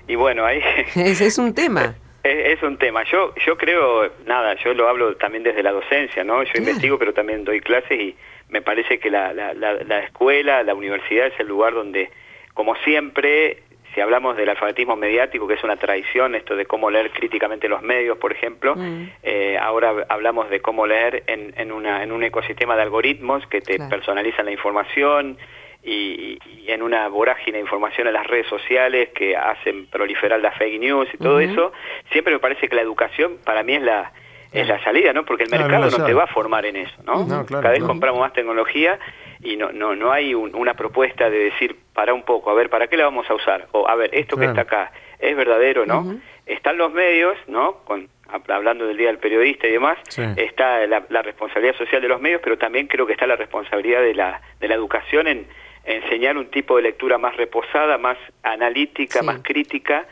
Y 0.06 0.14
bueno, 0.14 0.46
ahí... 0.46 0.60
es, 0.94 1.20
es 1.20 1.38
un 1.38 1.54
tema. 1.54 1.96
Es, 2.24 2.62
un 2.62 2.78
tema. 2.78 3.04
Yo 3.04 3.34
yo 3.44 3.58
creo, 3.58 4.10
nada, 4.24 4.56
yo 4.64 4.72
lo 4.72 4.88
hablo 4.88 5.14
también 5.16 5.42
desde 5.44 5.62
la 5.62 5.72
docencia, 5.72 6.24
¿no? 6.24 6.42
Yo 6.42 6.52
investigo, 6.56 6.98
pero 6.98 7.12
también 7.12 7.44
doy 7.44 7.60
clases 7.60 8.00
y 8.00 8.16
me 8.48 8.62
parece 8.62 8.98
que 8.98 9.11
la, 9.11 9.33
la, 9.33 9.52
la, 9.54 9.98
escuela, 10.00 10.62
la 10.62 10.74
universidad 10.74 11.26
es 11.26 11.40
el 11.40 11.48
lugar 11.48 11.74
donde, 11.74 12.11
como 12.54 12.76
siempre, 12.76 13.62
si 13.94 14.00
hablamos 14.00 14.37
del 14.37 14.48
alfabetismo 14.48 14.96
mediático, 14.96 15.46
que 15.46 15.54
es 15.54 15.64
una 15.64 15.76
tradición, 15.76 16.35
esto 16.35 16.57
de 16.57 16.66
cómo 16.66 16.90
leer 16.90 17.11
críticamente 17.11 17.68
los 17.68 17.83
medios, 17.83 18.18
por 18.18 18.33
ejemplo, 18.33 18.74
mm. 18.76 19.11
eh, 19.22 19.59
ahora 19.61 20.07
hablamos 20.09 20.50
de 20.50 20.61
cómo 20.61 20.87
leer 20.87 21.24
en, 21.26 21.54
en, 21.57 21.72
una, 21.72 22.02
en 22.02 22.12
un 22.12 22.22
ecosistema 22.22 22.76
de 22.76 22.83
algoritmos 22.83 23.46
que 23.46 23.61
te 23.61 23.78
personalizan 23.88 24.46
la 24.46 24.52
información 24.52 25.38
y, 25.85 26.38
en 26.66 26.83
una 26.83 27.09
vorágine 27.09 27.59
de 27.59 27.62
información 27.62 28.07
en 28.07 28.14
las 28.14 28.26
redes 28.26 28.46
sociales 28.46 29.11
que 29.14 29.37
hacen 29.37 29.87
proliferar 29.87 30.40
las 30.40 30.57
fake 30.57 30.80
news 30.80 31.09
y 31.12 31.18
todo 31.18 31.40
eso, 31.40 31.72
siempre 32.11 32.33
me 32.33 32.40
parece 32.40 32.68
que 32.68 32.74
la 32.74 32.83
educación 32.83 33.37
para 33.44 33.62
mí 33.62 33.74
es 33.74 33.83
la 33.83 34.11
es 34.54 34.68
la 34.68 34.82
salida, 34.82 35.12
¿no? 35.12 35.24
Porque 35.24 35.44
el 35.44 35.50
mercado 35.50 35.90
no, 35.90 36.04
te 36.04 36.14
va 36.14 36.24
a 36.24 36.26
formar 36.28 36.64
en 36.64 36.76
eso, 36.76 36.94
¿no? 37.04 37.26
Cada 37.46 37.70
vez 37.70 37.82
compramos 37.82 38.20
más 38.20 38.32
tecnología 38.32 38.98
y 39.42 39.56
no 39.56 39.72
no 39.72 39.94
no 39.94 40.12
hay 40.12 40.34
una 40.34 40.74
propuesta 40.74 41.28
de 41.28 41.38
decir, 41.38 41.76
para 41.92 42.14
un 42.14 42.22
poco, 42.22 42.50
a 42.50 42.54
ver, 42.54 42.70
¿para 42.70 42.86
qué 42.86 42.96
la 42.96 43.04
vamos 43.04 43.28
a 43.28 43.34
usar? 43.34 43.68
O, 43.72 43.88
a 43.88 43.94
ver, 43.96 44.10
esto 44.14 44.36
que 44.36 44.46
está 44.46 44.62
acá, 44.62 44.92
¿es 45.18 45.36
verdadero, 45.36 45.84
no? 45.84 46.16
Están 46.46 46.78
los 46.78 46.92
medios, 46.92 47.36
¿no? 47.48 47.78
Con, 47.84 48.08
hablando 48.48 48.86
del 48.86 48.96
Día 48.96 49.08
del 49.08 49.18
Periodista 49.18 49.66
y 49.66 49.72
demás, 49.72 49.98
está 50.36 50.86
la, 50.86 51.22
responsabilidad 51.22 51.76
social 51.76 52.00
de 52.00 52.08
los 52.08 52.20
medios, 52.20 52.40
pero 52.42 52.56
también 52.56 52.86
creo 52.86 53.06
que 53.06 53.12
está 53.12 53.26
la 53.26 53.36
responsabilidad 53.36 54.02
de 54.02 54.14
la, 54.14 54.40
de 54.60 54.68
la 54.68 54.74
educación 54.74 55.26
en, 55.26 55.46
enseñar 55.84 56.38
un 56.38 56.46
tipo 56.46 56.76
de 56.76 56.82
lectura 56.82 57.18
más 57.18 57.36
reposada, 57.36 57.98
más 57.98 58.16
analítica, 58.42 59.22
más 59.22 59.40
crítica, 59.42 60.06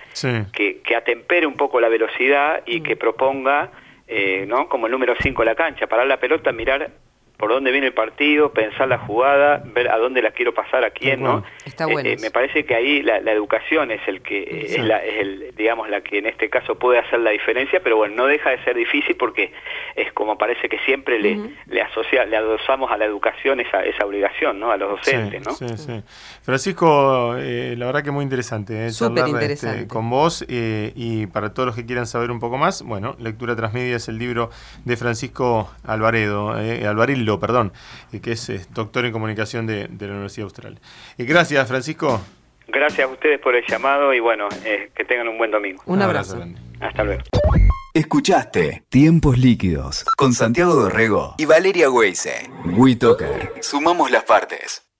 que, 0.52 0.80
que, 0.82 0.96
atempere 0.96 1.46
un 1.46 1.54
poco 1.54 1.80
la 1.80 1.88
velocidad 1.88 2.62
y 2.66 2.80
mm. 2.80 2.82
que 2.82 2.96
proponga, 2.96 3.70
eh, 4.14 4.46
¿no? 4.46 4.68
Como 4.68 4.86
el 4.86 4.92
número 4.92 5.14
5 5.18 5.44
la 5.44 5.54
cancha, 5.54 5.86
parar 5.86 6.06
la 6.06 6.20
pelota, 6.20 6.52
mirar 6.52 6.90
por 7.36 7.50
dónde 7.50 7.72
viene 7.72 7.88
el 7.88 7.92
partido, 7.92 8.52
pensar 8.52 8.88
la 8.88 8.98
jugada, 8.98 9.62
ver 9.64 9.90
a 9.90 9.98
dónde 9.98 10.22
la 10.22 10.30
quiero 10.30 10.54
pasar, 10.54 10.84
a 10.84 10.90
quién, 10.90 11.22
¿no? 11.22 11.42
Está 11.64 11.86
bueno. 11.86 12.08
Eh, 12.08 12.16
me 12.20 12.30
parece 12.30 12.64
que 12.64 12.74
ahí 12.74 13.02
la, 13.02 13.18
educación 13.32 13.90
es 13.90 14.00
el 14.06 14.22
que 14.22 14.66
es, 14.66 14.78
la, 14.78 15.04
es 15.04 15.18
el, 15.18 15.54
digamos, 15.56 15.88
la 15.88 16.02
que 16.02 16.18
en 16.18 16.26
este 16.26 16.48
caso 16.48 16.76
puede 16.76 16.98
hacer 16.98 17.20
la 17.20 17.30
diferencia, 17.30 17.80
pero 17.82 17.96
bueno, 17.96 18.14
no 18.14 18.26
deja 18.26 18.50
de 18.50 18.62
ser 18.62 18.76
difícil 18.76 19.16
porque 19.16 19.52
es 19.96 20.12
como 20.12 20.38
parece 20.38 20.68
que 20.68 20.78
siempre 20.80 21.18
le, 21.18 21.50
le 21.66 21.82
asocia, 21.82 22.24
le 22.24 22.36
adosamos 22.36 22.90
a 22.90 22.96
la 22.96 23.06
educación 23.06 23.60
esa, 23.60 23.82
esa 23.82 24.06
obligación, 24.06 24.60
¿no? 24.60 24.70
A 24.70 24.76
los 24.76 24.90
docentes, 24.90 25.44
¿no? 25.44 25.52
Sí, 25.52 25.66
sí. 25.76 26.02
Francisco, 26.42 27.36
eh, 27.38 27.74
la 27.76 27.86
verdad 27.86 28.02
que 28.04 28.10
muy 28.10 28.22
interesante, 28.22 28.86
¿eh? 28.86 28.90
Súper 28.90 29.24
este, 29.24 29.30
interesante. 29.30 29.88
con 29.88 30.08
vos 30.10 30.44
eh, 30.48 30.92
y 30.94 31.26
para 31.26 31.54
todos 31.54 31.66
los 31.66 31.76
que 31.76 31.86
quieran 31.86 32.06
saber 32.06 32.30
un 32.30 32.40
poco 32.40 32.58
más, 32.58 32.82
bueno, 32.82 33.16
Lectura 33.18 33.56
Transmedia 33.56 33.96
es 33.96 34.08
el 34.08 34.18
libro 34.18 34.50
de 34.84 34.96
Francisco 34.96 35.70
Alvaredo, 35.84 36.58
eh, 36.60 36.86
Alvarillo 37.32 37.40
perdón, 37.40 37.72
que 38.22 38.32
es 38.32 38.72
doctor 38.72 39.04
en 39.04 39.12
comunicación 39.12 39.66
de, 39.66 39.88
la 39.88 40.12
Universidad 40.12 40.44
Austral. 40.44 40.80
Y 41.18 41.24
gracias, 41.24 41.66
Francisco. 41.68 42.20
Gracias 42.68 43.08
a 43.08 43.12
ustedes 43.12 43.40
por 43.40 43.54
el 43.54 43.64
llamado 43.66 44.14
y 44.14 44.20
bueno, 44.20 44.48
eh, 44.64 44.90
que 44.94 45.04
tengan 45.04 45.28
un 45.28 45.38
buen 45.38 45.50
domingo. 45.50 45.82
Un 45.86 46.00
abrazo. 46.00 46.42
Hasta 46.80 47.04
luego. 47.04 47.22
Escuchaste 47.94 48.84
Tiempos 48.88 49.36
Líquidos 49.36 50.04
con 50.16 50.32
Santiago 50.32 50.74
Dorrego 50.74 51.34
y 51.36 51.44
Valeria 51.44 51.90
Weise. 51.90 52.48
WeToker. 52.64 53.52
Sumamos 53.60 54.10
las 54.10 54.24
partes. 54.24 54.91